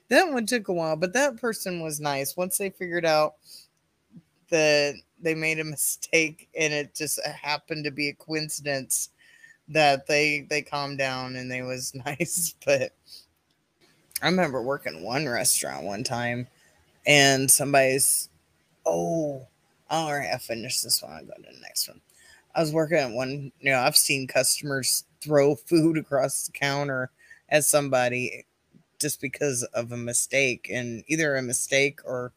that 0.09 0.33
one 0.33 0.47
took 0.47 0.69
a 0.69 0.73
while, 0.73 0.97
but 0.97 1.13
that 1.13 1.37
person 1.37 1.81
was 1.81 2.01
nice. 2.01 2.37
Once 2.37 2.59
they 2.59 2.71
figured 2.71 3.05
out 3.05 3.35
that 4.49 4.95
they 5.21 5.35
made 5.35 5.59
a 5.59 5.65
mistake 5.65 6.49
and 6.59 6.73
it 6.73 6.95
just 6.95 7.21
uh, 7.27 7.33
happened 7.33 7.85
to 7.85 7.91
be 7.91 8.09
a 8.09 8.15
coincidence 8.15 9.11
that 9.69 10.07
they 10.07 10.47
they 10.49 10.63
calmed 10.63 10.99
down 10.99 11.37
and 11.37 11.51
they 11.51 11.63
was 11.63 11.95
nice. 12.07 12.55
But 12.65 12.93
I 14.23 14.27
remember 14.27 14.63
working 14.63 15.03
one 15.03 15.29
restaurant 15.29 15.85
one 15.85 16.05
time 16.05 16.47
and 17.07 17.51
somebody's 17.51 18.29
oh 18.85 19.47
all 19.89 20.13
right, 20.13 20.31
I 20.35 20.39
finished 20.39 20.83
this 20.83 21.01
one. 21.01 21.13
I'll 21.13 21.25
go 21.25 21.35
to 21.35 21.43
the 21.43 21.61
next 21.61 21.89
one. 21.89 22.01
I 22.57 22.61
was 22.61 22.73
working 22.73 22.97
at 22.97 23.11
one, 23.11 23.53
you 23.61 23.71
know, 23.71 23.81
I've 23.81 23.99
seen 23.99 24.27
customers 24.27 25.05
throw 25.21 25.55
food 25.55 25.99
across 25.99 26.47
the 26.47 26.53
counter 26.53 27.11
at 27.51 27.67
somebody 27.67 28.47
just 28.99 29.21
because 29.21 29.63
of 29.75 29.93
a 29.93 29.97
mistake 29.97 30.69
and 30.73 31.05
either 31.07 31.37
a 31.37 31.43
mistake 31.43 32.01
or 32.07 32.33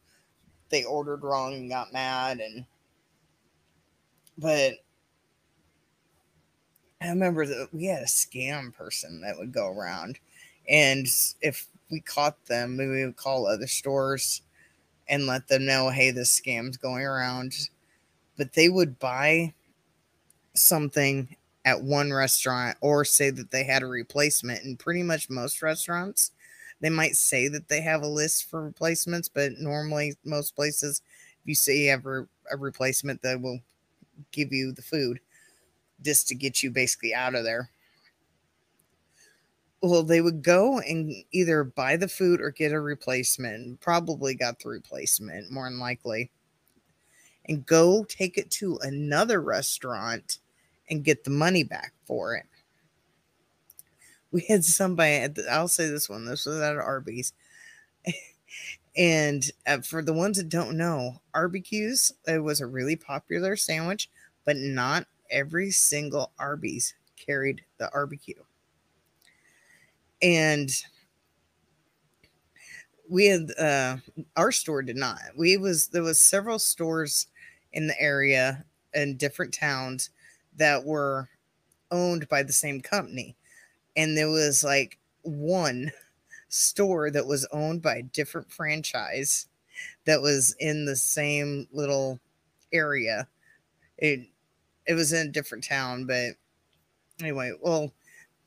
they 0.68 0.84
ordered 0.84 1.22
wrong 1.22 1.54
and 1.54 1.70
got 1.70 1.92
mad 1.92 2.38
and 2.38 2.66
but 4.36 4.74
I 7.00 7.08
remember 7.08 7.46
that 7.46 7.68
we 7.72 7.86
had 7.86 8.02
a 8.02 8.06
scam 8.06 8.74
person 8.74 9.22
that 9.22 9.38
would 9.38 9.52
go 9.52 9.68
around 9.68 10.18
and 10.68 11.06
if 11.40 11.66
we 11.90 12.00
caught 12.00 12.44
them 12.44 12.76
we 12.76 13.04
would 13.04 13.16
call 13.16 13.46
other 13.46 13.66
stores 13.66 14.42
and 15.08 15.26
let 15.26 15.48
them 15.48 15.64
know 15.64 15.88
hey 15.88 16.10
this 16.10 16.38
scam's 16.38 16.76
going 16.76 17.04
around 17.04 17.70
but 18.36 18.52
they 18.52 18.68
would 18.68 18.98
buy 18.98 19.52
something 20.54 21.36
at 21.64 21.82
one 21.82 22.12
restaurant 22.12 22.76
or 22.80 23.04
say 23.04 23.30
that 23.30 23.50
they 23.50 23.64
had 23.64 23.82
a 23.82 23.86
replacement. 23.86 24.64
And 24.64 24.78
pretty 24.78 25.02
much 25.02 25.30
most 25.30 25.62
restaurants, 25.62 26.32
they 26.80 26.90
might 26.90 27.16
say 27.16 27.48
that 27.48 27.68
they 27.68 27.82
have 27.82 28.02
a 28.02 28.08
list 28.08 28.48
for 28.48 28.64
replacements, 28.64 29.28
but 29.28 29.52
normally 29.58 30.14
most 30.24 30.56
places, 30.56 31.02
if 31.42 31.48
you 31.48 31.54
say 31.54 31.78
you 31.78 31.90
have 31.90 32.06
a, 32.06 32.26
a 32.50 32.56
replacement, 32.56 33.22
they 33.22 33.36
will 33.36 33.60
give 34.32 34.52
you 34.52 34.72
the 34.72 34.82
food 34.82 35.20
just 36.02 36.28
to 36.28 36.34
get 36.34 36.62
you 36.62 36.70
basically 36.70 37.14
out 37.14 37.34
of 37.34 37.44
there. 37.44 37.70
Well, 39.82 40.02
they 40.02 40.20
would 40.20 40.42
go 40.42 40.78
and 40.80 41.10
either 41.32 41.64
buy 41.64 41.96
the 41.96 42.08
food 42.08 42.40
or 42.40 42.50
get 42.50 42.72
a 42.72 42.80
replacement. 42.80 43.80
Probably 43.80 44.34
got 44.34 44.58
the 44.58 44.68
replacement, 44.68 45.50
more 45.50 45.64
than 45.64 45.78
likely. 45.78 46.30
And 47.50 47.66
go 47.66 48.04
take 48.04 48.38
it 48.38 48.48
to 48.52 48.78
another 48.78 49.42
restaurant 49.42 50.38
and 50.88 51.04
get 51.04 51.24
the 51.24 51.30
money 51.30 51.64
back 51.64 51.92
for 52.06 52.36
it. 52.36 52.46
We 54.32 54.42
had 54.42 54.64
somebody 54.64 55.16
at 55.16 55.34
the, 55.34 55.52
I'll 55.52 55.66
say 55.66 55.88
this 55.88 56.08
one, 56.08 56.24
this 56.24 56.46
was 56.46 56.60
at 56.60 56.76
Arby's. 56.76 57.32
and 58.96 59.42
uh, 59.66 59.80
for 59.80 60.02
the 60.02 60.12
ones 60.12 60.36
that 60.36 60.48
don't 60.48 60.76
know, 60.76 61.20
Arby's 61.34 62.12
it 62.28 62.38
was 62.38 62.60
a 62.60 62.66
really 62.66 62.94
popular 62.94 63.56
sandwich, 63.56 64.08
but 64.44 64.56
not 64.56 65.08
every 65.32 65.72
single 65.72 66.30
Arby's 66.38 66.94
carried 67.16 67.62
the 67.78 67.90
barbecue. 67.92 68.40
And 70.22 70.70
we 73.08 73.26
had 73.26 73.50
uh 73.58 73.96
our 74.36 74.52
store 74.52 74.82
did 74.82 74.96
not. 74.96 75.18
We 75.36 75.56
was 75.56 75.88
there 75.88 76.04
was 76.04 76.20
several 76.20 76.60
stores 76.60 77.26
in 77.72 77.86
the 77.86 78.00
area 78.00 78.64
in 78.94 79.16
different 79.16 79.54
towns 79.54 80.10
that 80.56 80.84
were 80.84 81.28
owned 81.90 82.28
by 82.28 82.42
the 82.42 82.52
same 82.52 82.80
company. 82.80 83.36
and 83.96 84.16
there 84.18 84.30
was 84.30 84.64
like 84.64 84.98
one 85.22 85.92
store 86.50 87.10
that 87.10 87.26
was 87.26 87.46
owned 87.52 87.82
by 87.82 87.96
a 87.96 88.02
different 88.02 88.50
franchise 88.52 89.46
that 90.06 90.22
was 90.22 90.54
in 90.60 90.84
the 90.86 90.96
same 90.96 91.68
little 91.72 92.20
area. 92.72 93.28
It 93.98 94.28
it 94.86 94.94
was 94.94 95.12
in 95.12 95.28
a 95.28 95.32
different 95.32 95.64
town, 95.64 96.06
but 96.06 96.34
anyway, 97.20 97.52
well, 97.60 97.92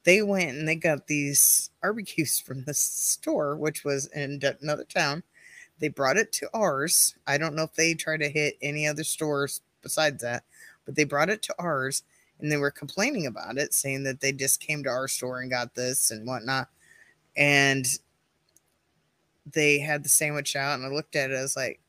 they 0.04 0.22
went 0.22 0.52
and 0.58 0.68
they 0.68 0.76
got 0.76 1.08
these 1.08 1.72
barbecues 1.82 2.40
from 2.46 2.66
the 2.66 2.74
store, 2.74 3.58
which 3.58 3.84
was 3.84 4.08
in 4.08 4.42
another 4.62 4.86
town. 4.86 5.24
They 5.84 5.90
brought 5.90 6.16
it 6.16 6.32
to 6.32 6.50
ours. 6.54 7.14
I 7.28 7.38
don't 7.38 7.56
know 7.56 7.64
if 7.64 7.74
they 7.74 7.94
tried 7.94 8.22
to 8.22 8.30
hit 8.30 8.58
any 8.62 8.88
other 8.88 9.04
stores 9.04 9.60
besides 9.82 10.24
that, 10.24 10.46
but 10.86 10.96
they 10.96 11.04
brought 11.04 11.30
it 11.30 11.42
to 11.42 11.56
ours 11.60 12.04
and 12.40 12.50
they 12.50 12.56
were 12.56 12.72
complaining 12.72 13.26
about 13.26 13.58
it, 13.58 13.74
saying 13.74 14.04
that 14.04 14.22
they 14.22 14.32
just 14.32 14.62
came 14.62 14.82
to 14.86 14.90
our 14.90 15.10
store 15.10 15.42
and 15.42 15.52
got 15.52 15.76
this 15.76 16.10
and 16.10 16.26
whatnot. 16.26 16.70
And 17.36 17.86
they 19.52 19.78
had 19.80 20.06
the 20.06 20.10
sandwich 20.10 20.56
out, 20.56 20.76
and 20.80 20.86
I 20.86 20.88
looked 20.88 21.18
at 21.18 21.32
it. 21.32 21.38
I 21.38 21.42
was 21.42 21.58
like, 21.58 21.82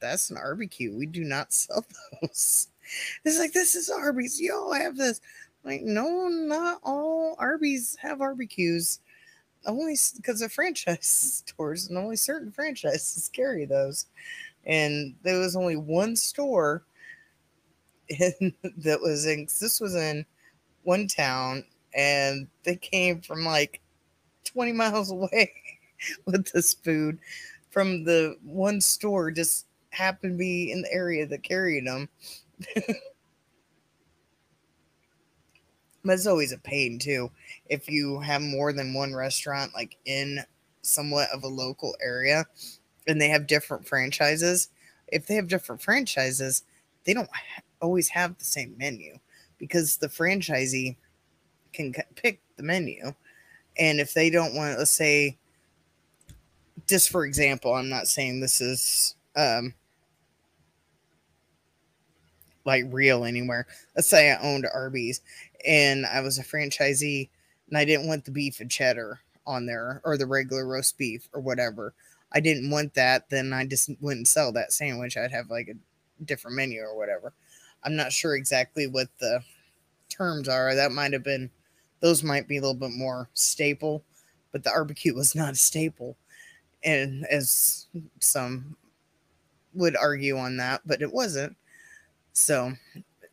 "That's 0.00 0.28
an 0.30 0.34
barbecue. 0.34 0.92
We 0.92 1.06
do 1.06 1.22
not 1.22 1.52
sell 1.52 1.86
those." 2.20 2.66
It's 3.24 3.38
like 3.38 3.52
this 3.52 3.76
is 3.76 3.88
Arby's. 3.88 4.40
Y'all 4.40 4.72
have 4.72 4.96
this. 4.96 5.20
Like, 5.62 5.82
no, 5.82 6.26
not 6.26 6.80
all 6.82 7.36
Arby's 7.38 7.94
have 8.02 8.18
barbecues. 8.18 8.98
Only 9.66 9.96
because 10.16 10.42
of 10.42 10.52
franchise 10.52 11.06
stores, 11.46 11.88
and 11.88 11.98
only 11.98 12.16
certain 12.16 12.50
franchises 12.50 13.28
carry 13.32 13.64
those. 13.64 14.06
And 14.66 15.14
there 15.22 15.38
was 15.38 15.56
only 15.56 15.76
one 15.76 16.16
store 16.16 16.84
in, 18.08 18.54
that 18.78 19.00
was 19.00 19.26
in. 19.26 19.46
This 19.60 19.80
was 19.80 19.94
in 19.94 20.24
one 20.84 21.06
town, 21.06 21.64
and 21.94 22.48
they 22.64 22.76
came 22.76 23.20
from 23.20 23.44
like 23.44 23.80
20 24.44 24.72
miles 24.72 25.10
away 25.12 25.52
with 26.26 26.50
this 26.52 26.74
food 26.74 27.18
from 27.70 28.04
the 28.04 28.36
one 28.44 28.80
store 28.80 29.30
just 29.30 29.66
happened 29.90 30.34
to 30.34 30.38
be 30.38 30.72
in 30.72 30.82
the 30.82 30.92
area 30.92 31.26
that 31.26 31.42
carried 31.42 31.86
them. 31.86 32.08
But 36.04 36.12
it's 36.12 36.26
always 36.26 36.52
a 36.52 36.58
pain 36.58 36.98
too 36.98 37.30
if 37.68 37.88
you 37.88 38.20
have 38.20 38.42
more 38.42 38.72
than 38.72 38.94
one 38.94 39.14
restaurant 39.14 39.72
like 39.74 39.96
in 40.04 40.40
somewhat 40.82 41.28
of 41.30 41.44
a 41.44 41.48
local 41.48 41.94
area 42.02 42.44
and 43.06 43.20
they 43.20 43.28
have 43.28 43.46
different 43.46 43.86
franchises. 43.86 44.68
If 45.08 45.26
they 45.26 45.34
have 45.34 45.48
different 45.48 45.82
franchises, 45.82 46.62
they 47.04 47.14
don't 47.14 47.28
always 47.80 48.08
have 48.08 48.38
the 48.38 48.44
same 48.44 48.74
menu 48.78 49.18
because 49.58 49.96
the 49.96 50.08
franchisee 50.08 50.96
can 51.72 51.94
pick 52.14 52.40
the 52.56 52.62
menu. 52.62 53.12
And 53.78 54.00
if 54.00 54.14
they 54.14 54.30
don't 54.30 54.54
want, 54.54 54.78
let's 54.78 54.90
say, 54.90 55.38
just 56.86 57.10
for 57.10 57.24
example, 57.24 57.74
I'm 57.74 57.88
not 57.88 58.08
saying 58.08 58.40
this 58.40 58.60
is 58.60 59.14
um, 59.36 59.74
like 62.64 62.84
real 62.90 63.24
anywhere. 63.24 63.66
Let's 63.96 64.08
say 64.08 64.30
I 64.30 64.38
owned 64.38 64.66
Arby's 64.72 65.20
and 65.66 66.06
I 66.06 66.20
was 66.20 66.38
a 66.38 66.44
franchisee 66.44 67.28
and 67.68 67.78
I 67.78 67.84
didn't 67.84 68.06
want 68.06 68.24
the 68.24 68.30
beef 68.30 68.60
and 68.60 68.70
cheddar 68.70 69.20
on 69.46 69.66
there 69.66 70.00
or 70.04 70.16
the 70.16 70.26
regular 70.26 70.66
roast 70.66 70.98
beef 70.98 71.28
or 71.32 71.40
whatever. 71.40 71.94
I 72.32 72.40
didn't 72.40 72.70
want 72.70 72.94
that, 72.94 73.28
then 73.28 73.52
I 73.52 73.66
just 73.66 73.90
wouldn't 74.00 74.28
sell 74.28 74.52
that 74.52 74.72
sandwich. 74.72 75.16
I'd 75.16 75.32
have 75.32 75.50
like 75.50 75.68
a 75.68 76.24
different 76.24 76.56
menu 76.56 76.80
or 76.80 76.96
whatever. 76.96 77.32
I'm 77.82 77.96
not 77.96 78.12
sure 78.12 78.36
exactly 78.36 78.86
what 78.86 79.08
the 79.18 79.40
terms 80.08 80.48
are. 80.48 80.74
That 80.74 80.92
might 80.92 81.12
have 81.12 81.24
been, 81.24 81.50
those 82.00 82.22
might 82.22 82.46
be 82.46 82.58
a 82.58 82.60
little 82.60 82.74
bit 82.74 82.92
more 82.92 83.28
staple, 83.34 84.04
but 84.52 84.62
the 84.62 84.70
barbecue 84.70 85.14
was 85.14 85.34
not 85.34 85.52
a 85.52 85.56
staple. 85.56 86.16
And 86.84 87.26
as 87.26 87.86
some 88.20 88.76
would 89.74 89.96
argue 89.96 90.36
on 90.38 90.56
that, 90.58 90.82
but 90.86 91.02
it 91.02 91.12
wasn't. 91.12 91.56
So 92.32 92.72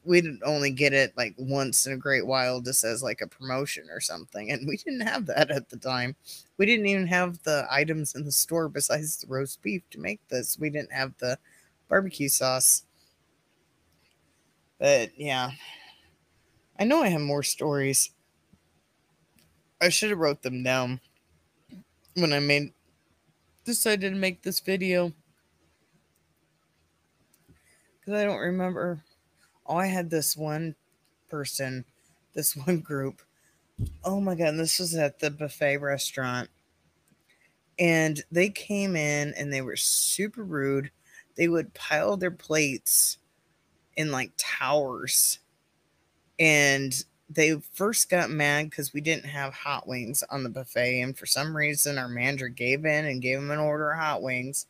we'd 0.04 0.26
only 0.44 0.72
get 0.72 0.94
it 0.94 1.16
like 1.18 1.36
once 1.38 1.86
in 1.86 1.94
a 1.94 1.98
great 1.98 2.26
while 2.26 2.62
just 2.62 2.84
as 2.84 3.04
like 3.04 3.22
a 3.22 3.28
promotion 3.28 3.88
or 3.92 4.00
something. 4.00 4.52
And 4.52 4.68
we 4.68 4.78
didn't 4.78 5.02
have 5.02 5.26
that 5.26 5.52
at 5.52 5.70
the 5.70 5.78
time. 5.78 6.16
We 6.58 6.66
didn't 6.66 6.88
even 6.88 7.08
have 7.08 7.44
the 7.44 7.68
items 7.70 8.16
in 8.16 8.24
the 8.24 8.32
store 8.32 8.70
besides 8.70 9.18
the 9.18 9.28
roast 9.28 9.62
beef 9.62 9.84
to 9.92 10.00
make 10.00 10.26
this. 10.30 10.58
We 10.58 10.70
didn't 10.70 10.94
have 10.94 11.14
the 11.18 11.38
barbecue 11.90 12.30
sauce. 12.30 12.84
But 14.80 15.12
yeah. 15.20 15.52
I 16.80 16.84
know 16.84 17.02
I 17.02 17.10
have 17.10 17.22
more 17.22 17.44
stories. 17.44 18.12
I 19.82 19.90
should 19.90 20.10
have 20.10 20.20
wrote 20.20 20.42
them 20.42 20.64
down 20.64 21.02
when 22.16 22.34
I 22.34 22.40
made 22.40 22.74
decided 23.64 24.10
to 24.10 24.16
make 24.16 24.42
this 24.42 24.60
video. 24.60 25.12
Cuz 28.08 28.15
I 28.15 28.24
don't 28.24 28.39
remember 28.39 29.04
oh, 29.65 29.76
I 29.76 29.88
had 29.88 30.10
this 30.10 30.38
one 30.38 30.76
person, 31.30 31.84
this 32.34 32.56
one 32.65 32.80
group. 32.80 33.22
Oh 34.06 34.22
my 34.22 34.34
God, 34.34 34.56
this 34.56 34.80
was 34.80 34.96
at 34.96 35.20
the 35.20 35.30
buffet 35.30 35.78
restaurant. 35.78 36.50
And 37.78 38.24
they 38.32 38.48
came 38.50 38.96
in 38.96 39.34
and 39.36 39.52
they 39.52 39.62
were 39.62 39.76
super 39.76 40.43
rude. 40.43 40.89
They 41.36 41.50
would 41.50 41.74
pile 41.74 42.15
their 42.15 42.32
plates 42.32 43.17
in 43.98 44.10
like 44.10 44.32
towers. 44.38 45.39
And 46.39 47.04
they 47.30 47.60
first 47.74 48.10
got 48.10 48.30
mad 48.30 48.70
because 48.70 48.93
we 48.93 49.02
didn't 49.02 49.26
have 49.26 49.54
hot 49.54 49.86
wings 49.86 50.24
on 50.32 50.43
the 50.43 50.50
buffet. 50.50 51.02
And 51.02 51.15
for 51.15 51.26
some 51.26 51.56
reason, 51.56 51.98
our 51.98 52.08
manager 52.08 52.48
gave 52.48 52.86
in 52.86 53.06
and 53.06 53.22
gave 53.22 53.38
them 53.38 53.52
an 53.52 53.60
order 53.60 53.91
of 53.91 54.00
hot 54.00 54.24
wings. 54.24 54.65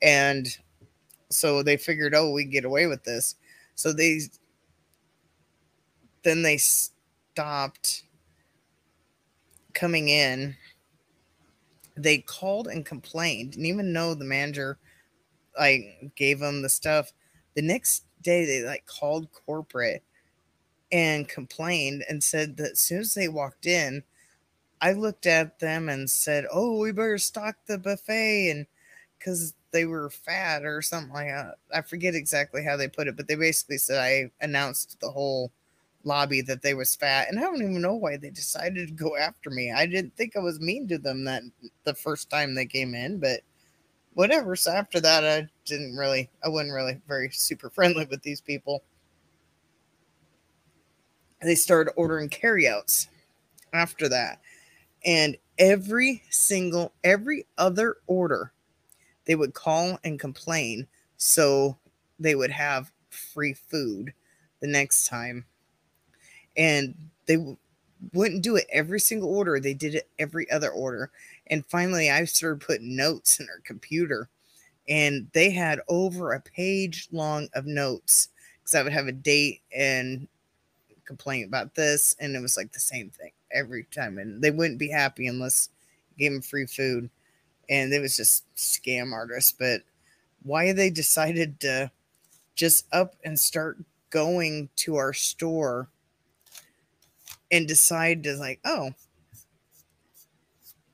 And 0.00 0.48
so 1.30 1.62
they 1.62 1.76
figured, 1.76 2.14
oh, 2.14 2.30
we 2.30 2.44
get 2.44 2.64
away 2.64 2.86
with 2.86 3.04
this. 3.04 3.36
So 3.74 3.92
they 3.92 4.20
then 6.22 6.42
they 6.42 6.56
stopped 6.56 8.02
coming 9.74 10.08
in. 10.08 10.56
They 11.96 12.18
called 12.18 12.66
and 12.68 12.84
complained, 12.84 13.56
and 13.56 13.64
even 13.66 13.92
though 13.92 14.14
the 14.14 14.24
manager 14.24 14.78
like 15.58 16.12
gave 16.14 16.40
them 16.40 16.62
the 16.62 16.68
stuff, 16.68 17.12
the 17.54 17.62
next 17.62 18.04
day 18.22 18.44
they 18.44 18.62
like 18.62 18.84
called 18.86 19.28
corporate 19.32 20.02
and 20.92 21.28
complained 21.28 22.04
and 22.08 22.22
said 22.22 22.56
that 22.58 22.72
as 22.72 22.80
soon 22.80 23.00
as 23.00 23.14
they 23.14 23.28
walked 23.28 23.66
in, 23.66 24.02
I 24.80 24.92
looked 24.92 25.26
at 25.26 25.58
them 25.58 25.88
and 25.88 26.08
said, 26.10 26.46
"Oh, 26.52 26.78
we 26.78 26.92
better 26.92 27.18
stock 27.18 27.56
the 27.66 27.78
buffet," 27.78 28.50
and 28.50 28.66
because 29.26 29.54
they 29.72 29.86
were 29.86 30.08
fat 30.08 30.64
or 30.64 30.80
something 30.80 31.12
like 31.12 31.26
that. 31.26 31.56
I 31.74 31.82
forget 31.82 32.14
exactly 32.14 32.62
how 32.62 32.76
they 32.76 32.86
put 32.86 33.08
it, 33.08 33.16
but 33.16 33.26
they 33.26 33.34
basically 33.34 33.78
said 33.78 33.98
I 33.98 34.30
announced 34.44 35.00
the 35.00 35.10
whole 35.10 35.50
lobby 36.04 36.42
that 36.42 36.62
they 36.62 36.74
was 36.74 36.94
fat, 36.94 37.26
and 37.28 37.36
I 37.36 37.42
don't 37.42 37.56
even 37.56 37.82
know 37.82 37.96
why 37.96 38.18
they 38.18 38.30
decided 38.30 38.86
to 38.86 38.94
go 38.94 39.16
after 39.16 39.50
me. 39.50 39.72
I 39.72 39.84
didn't 39.86 40.16
think 40.16 40.36
I 40.36 40.38
was 40.38 40.60
mean 40.60 40.86
to 40.88 40.98
them 40.98 41.24
that 41.24 41.42
the 41.82 41.94
first 41.94 42.30
time 42.30 42.54
they 42.54 42.66
came 42.66 42.94
in, 42.94 43.18
but 43.18 43.40
whatever. 44.14 44.54
So 44.54 44.70
after 44.70 45.00
that, 45.00 45.24
I 45.24 45.48
didn't 45.64 45.96
really, 45.96 46.30
I 46.44 46.48
wasn't 46.48 46.74
really 46.74 47.00
very 47.08 47.30
super 47.32 47.68
friendly 47.74 48.06
with 48.08 48.22
these 48.22 48.40
people. 48.40 48.84
They 51.42 51.56
started 51.56 51.94
ordering 51.96 52.28
carryouts 52.28 53.08
after 53.72 54.08
that, 54.08 54.40
and 55.04 55.36
every 55.58 56.22
single, 56.30 56.92
every 57.02 57.46
other 57.58 57.96
order 58.06 58.52
they 59.26 59.34
would 59.34 59.54
call 59.54 59.98
and 60.04 60.18
complain 60.20 60.86
so 61.16 61.78
they 62.18 62.34
would 62.34 62.50
have 62.50 62.92
free 63.10 63.52
food 63.52 64.12
the 64.60 64.66
next 64.66 65.06
time. 65.06 65.44
And 66.56 66.94
they 67.26 67.36
w- 67.36 67.56
wouldn't 68.12 68.42
do 68.42 68.56
it 68.56 68.66
every 68.70 69.00
single 69.00 69.34
order, 69.34 69.58
they 69.60 69.74
did 69.74 69.94
it 69.94 70.08
every 70.18 70.50
other 70.50 70.70
order. 70.70 71.10
And 71.48 71.66
finally, 71.66 72.10
I 72.10 72.24
started 72.24 72.60
putting 72.64 72.96
notes 72.96 73.40
in 73.40 73.46
her 73.46 73.60
computer, 73.64 74.28
and 74.88 75.28
they 75.32 75.50
had 75.50 75.80
over 75.88 76.32
a 76.32 76.40
page 76.40 77.08
long 77.12 77.48
of 77.54 77.66
notes 77.66 78.30
because 78.62 78.74
I 78.74 78.82
would 78.82 78.92
have 78.92 79.08
a 79.08 79.12
date 79.12 79.62
and 79.74 80.28
complain 81.04 81.44
about 81.46 81.74
this, 81.74 82.16
and 82.20 82.36
it 82.36 82.40
was 82.42 82.56
like 82.56 82.72
the 82.72 82.80
same 82.80 83.10
thing 83.10 83.32
every 83.52 83.84
time. 83.84 84.18
And 84.18 84.42
they 84.42 84.50
wouldn't 84.50 84.78
be 84.78 84.90
happy 84.90 85.26
unless 85.26 85.70
you 86.10 86.18
gave 86.26 86.32
them 86.32 86.42
free 86.42 86.66
food 86.66 87.10
and 87.68 87.92
it 87.92 88.00
was 88.00 88.16
just 88.16 88.44
scam 88.54 89.12
artists. 89.12 89.52
But 89.52 89.82
why 90.42 90.72
they 90.72 90.90
decided 90.90 91.60
to 91.60 91.90
just 92.54 92.86
up 92.92 93.14
and 93.24 93.38
start 93.38 93.78
going 94.10 94.68
to 94.76 94.96
our 94.96 95.12
store 95.12 95.88
and 97.50 97.68
decide 97.68 98.22
to 98.24 98.34
like, 98.36 98.60
oh, 98.64 98.90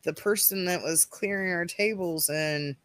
the 0.02 0.12
person 0.12 0.64
that 0.64 0.82
was 0.82 1.04
clearing 1.04 1.52
our 1.52 1.64
tables 1.64 2.28
and 2.28 2.76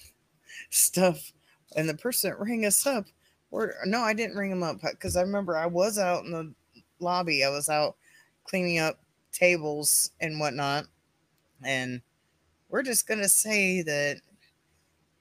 stuff, 0.70 1.32
and 1.76 1.88
the 1.88 1.94
person 1.94 2.30
that 2.30 2.40
rang 2.40 2.64
us 2.64 2.86
up, 2.86 3.04
or 3.50 3.74
no, 3.84 4.00
I 4.00 4.14
didn't 4.14 4.36
ring 4.36 4.50
them 4.50 4.62
up 4.62 4.80
because 4.80 5.16
I 5.16 5.22
remember 5.22 5.56
I 5.56 5.66
was 5.66 5.98
out 5.98 6.24
in 6.24 6.30
the 6.32 6.52
lobby. 6.98 7.44
I 7.44 7.50
was 7.50 7.68
out 7.68 7.96
cleaning 8.44 8.78
up 8.78 8.98
tables 9.32 10.10
and 10.20 10.40
whatnot. 10.40 10.86
And 11.62 12.00
we're 12.68 12.82
just 12.82 13.06
going 13.06 13.20
to 13.20 13.28
say 13.28 13.82
that 13.82 14.20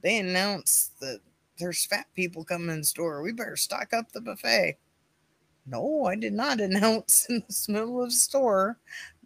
they 0.01 0.17
announced 0.17 0.99
that 0.99 1.19
there's 1.57 1.85
fat 1.85 2.07
people 2.15 2.43
coming 2.43 2.69
in 2.69 2.79
the 2.81 2.85
store. 2.85 3.21
We 3.21 3.31
better 3.31 3.55
stock 3.55 3.93
up 3.93 4.11
the 4.11 4.21
buffet. 4.21 4.77
No, 5.65 6.05
I 6.05 6.15
did 6.15 6.33
not 6.33 6.59
announce 6.61 7.25
in 7.29 7.43
the 7.47 7.71
middle 7.71 8.03
of 8.03 8.09
the 8.09 8.15
store 8.15 8.77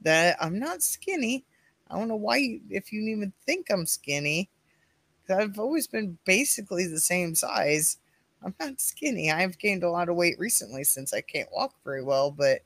that 0.01 0.37
I'm 0.41 0.59
not 0.59 0.81
skinny. 0.81 1.45
I 1.89 1.97
don't 1.97 2.07
know 2.07 2.15
why, 2.15 2.59
if 2.69 2.93
you 2.93 3.01
even 3.01 3.33
think 3.45 3.67
I'm 3.69 3.85
skinny, 3.85 4.49
because 5.21 5.43
I've 5.43 5.59
always 5.59 5.87
been 5.87 6.17
basically 6.25 6.85
the 6.85 6.99
same 6.99 7.33
size. 7.33 7.97
I'm 8.43 8.53
not 8.59 8.79
skinny. 8.79 9.31
I've 9.31 9.57
gained 9.57 9.83
a 9.83 9.89
lot 9.89 10.07
of 10.07 10.15
weight 10.15 10.37
recently 10.39 10.83
since 10.83 11.13
I 11.13 11.21
can't 11.21 11.51
walk 11.51 11.73
very 11.83 12.03
well, 12.03 12.31
but 12.31 12.61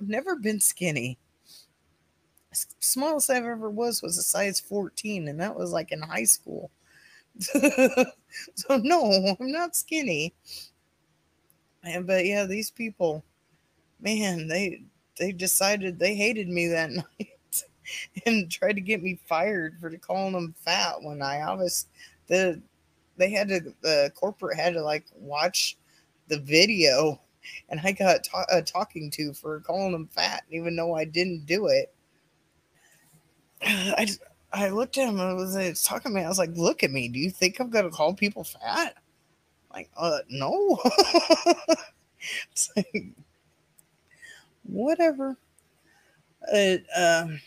I've 0.00 0.08
never 0.08 0.36
been 0.36 0.60
skinny. 0.60 1.18
Smallest 2.80 3.30
I've 3.30 3.44
ever 3.44 3.70
was 3.70 4.02
was 4.02 4.18
a 4.18 4.22
size 4.22 4.60
14, 4.60 5.28
and 5.28 5.40
that 5.40 5.56
was 5.56 5.72
like 5.72 5.92
in 5.92 6.02
high 6.02 6.24
school. 6.24 6.70
so 7.38 8.04
no, 8.76 9.36
I'm 9.40 9.52
not 9.52 9.76
skinny. 9.76 10.34
And 11.82 12.06
but 12.06 12.24
yeah, 12.24 12.44
these 12.44 12.70
people, 12.70 13.24
man, 14.00 14.48
they 14.48 14.82
they 15.18 15.32
decided 15.32 15.98
they 15.98 16.14
hated 16.14 16.48
me 16.48 16.68
that 16.68 16.90
night 17.20 17.64
and 18.26 18.50
tried 18.50 18.74
to 18.74 18.80
get 18.80 19.02
me 19.02 19.18
fired 19.26 19.78
for 19.80 19.90
calling 19.98 20.32
them 20.32 20.54
fat 20.64 21.02
when 21.02 21.22
I 21.22 21.42
obviously 21.42 21.90
the 22.26 22.60
they 23.16 23.30
had 23.30 23.48
to 23.48 23.60
the 23.82 24.12
corporate 24.14 24.58
had 24.58 24.74
to 24.74 24.82
like 24.82 25.04
watch 25.14 25.76
the 26.28 26.38
video 26.38 27.20
and 27.68 27.80
I 27.84 27.92
got 27.92 28.24
ta- 28.24 28.46
uh, 28.50 28.62
talking 28.62 29.10
to 29.12 29.32
for 29.34 29.60
calling 29.60 29.92
them 29.92 30.08
fat 30.08 30.44
even 30.50 30.76
though 30.76 30.94
I 30.94 31.04
didn't 31.04 31.46
do 31.46 31.66
it. 31.66 31.92
I 33.66 34.06
I 34.52 34.68
looked 34.68 34.98
at 34.98 35.08
him 35.08 35.18
and 35.18 35.36
was, 35.36 35.56
was 35.56 35.82
talking 35.82 36.12
to 36.12 36.16
me. 36.16 36.24
I 36.24 36.28
was 36.28 36.38
like, 36.38 36.50
"Look 36.54 36.82
at 36.82 36.90
me. 36.90 37.08
Do 37.08 37.18
you 37.18 37.30
think 37.30 37.58
I'm 37.58 37.70
gonna 37.70 37.90
call 37.90 38.14
people 38.14 38.44
fat?" 38.44 38.96
Like, 39.72 39.90
uh, 39.96 40.18
no. 40.28 40.78
it's 42.52 42.70
like, 42.76 43.06
whatever. 44.62 45.36
Uh, 46.52 46.76
um, 46.96 47.40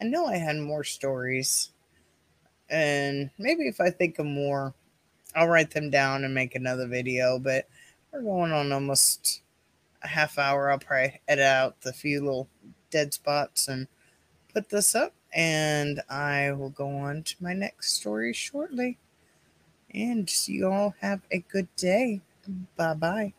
I 0.00 0.04
know 0.04 0.26
I 0.26 0.36
had 0.36 0.56
more 0.58 0.84
stories, 0.84 1.70
and 2.70 3.30
maybe 3.38 3.66
if 3.66 3.80
I 3.80 3.90
think 3.90 4.18
of 4.18 4.26
more, 4.26 4.74
I'll 5.34 5.48
write 5.48 5.70
them 5.70 5.90
down 5.90 6.24
and 6.24 6.34
make 6.34 6.54
another 6.54 6.86
video. 6.86 7.38
But 7.38 7.66
we're 8.12 8.22
going 8.22 8.52
on 8.52 8.72
almost 8.72 9.42
a 10.02 10.08
half 10.08 10.38
hour. 10.38 10.70
I'll 10.70 10.78
probably 10.78 11.20
edit 11.26 11.44
out 11.44 11.80
the 11.80 11.92
few 11.92 12.20
little 12.20 12.48
dead 12.90 13.12
spots 13.14 13.68
and 13.68 13.88
put 14.58 14.70
this 14.70 14.94
up, 14.96 15.14
and 15.32 16.02
I 16.10 16.50
will 16.52 16.70
go 16.70 16.88
on 16.88 17.22
to 17.22 17.36
my 17.40 17.52
next 17.52 17.92
story 17.92 18.32
shortly. 18.32 18.98
And 19.94 20.28
you 20.48 20.68
all 20.70 20.94
have 21.00 21.22
a 21.30 21.40
good 21.40 21.68
day. 21.76 22.22
Bye 22.76 22.94
bye. 22.94 23.34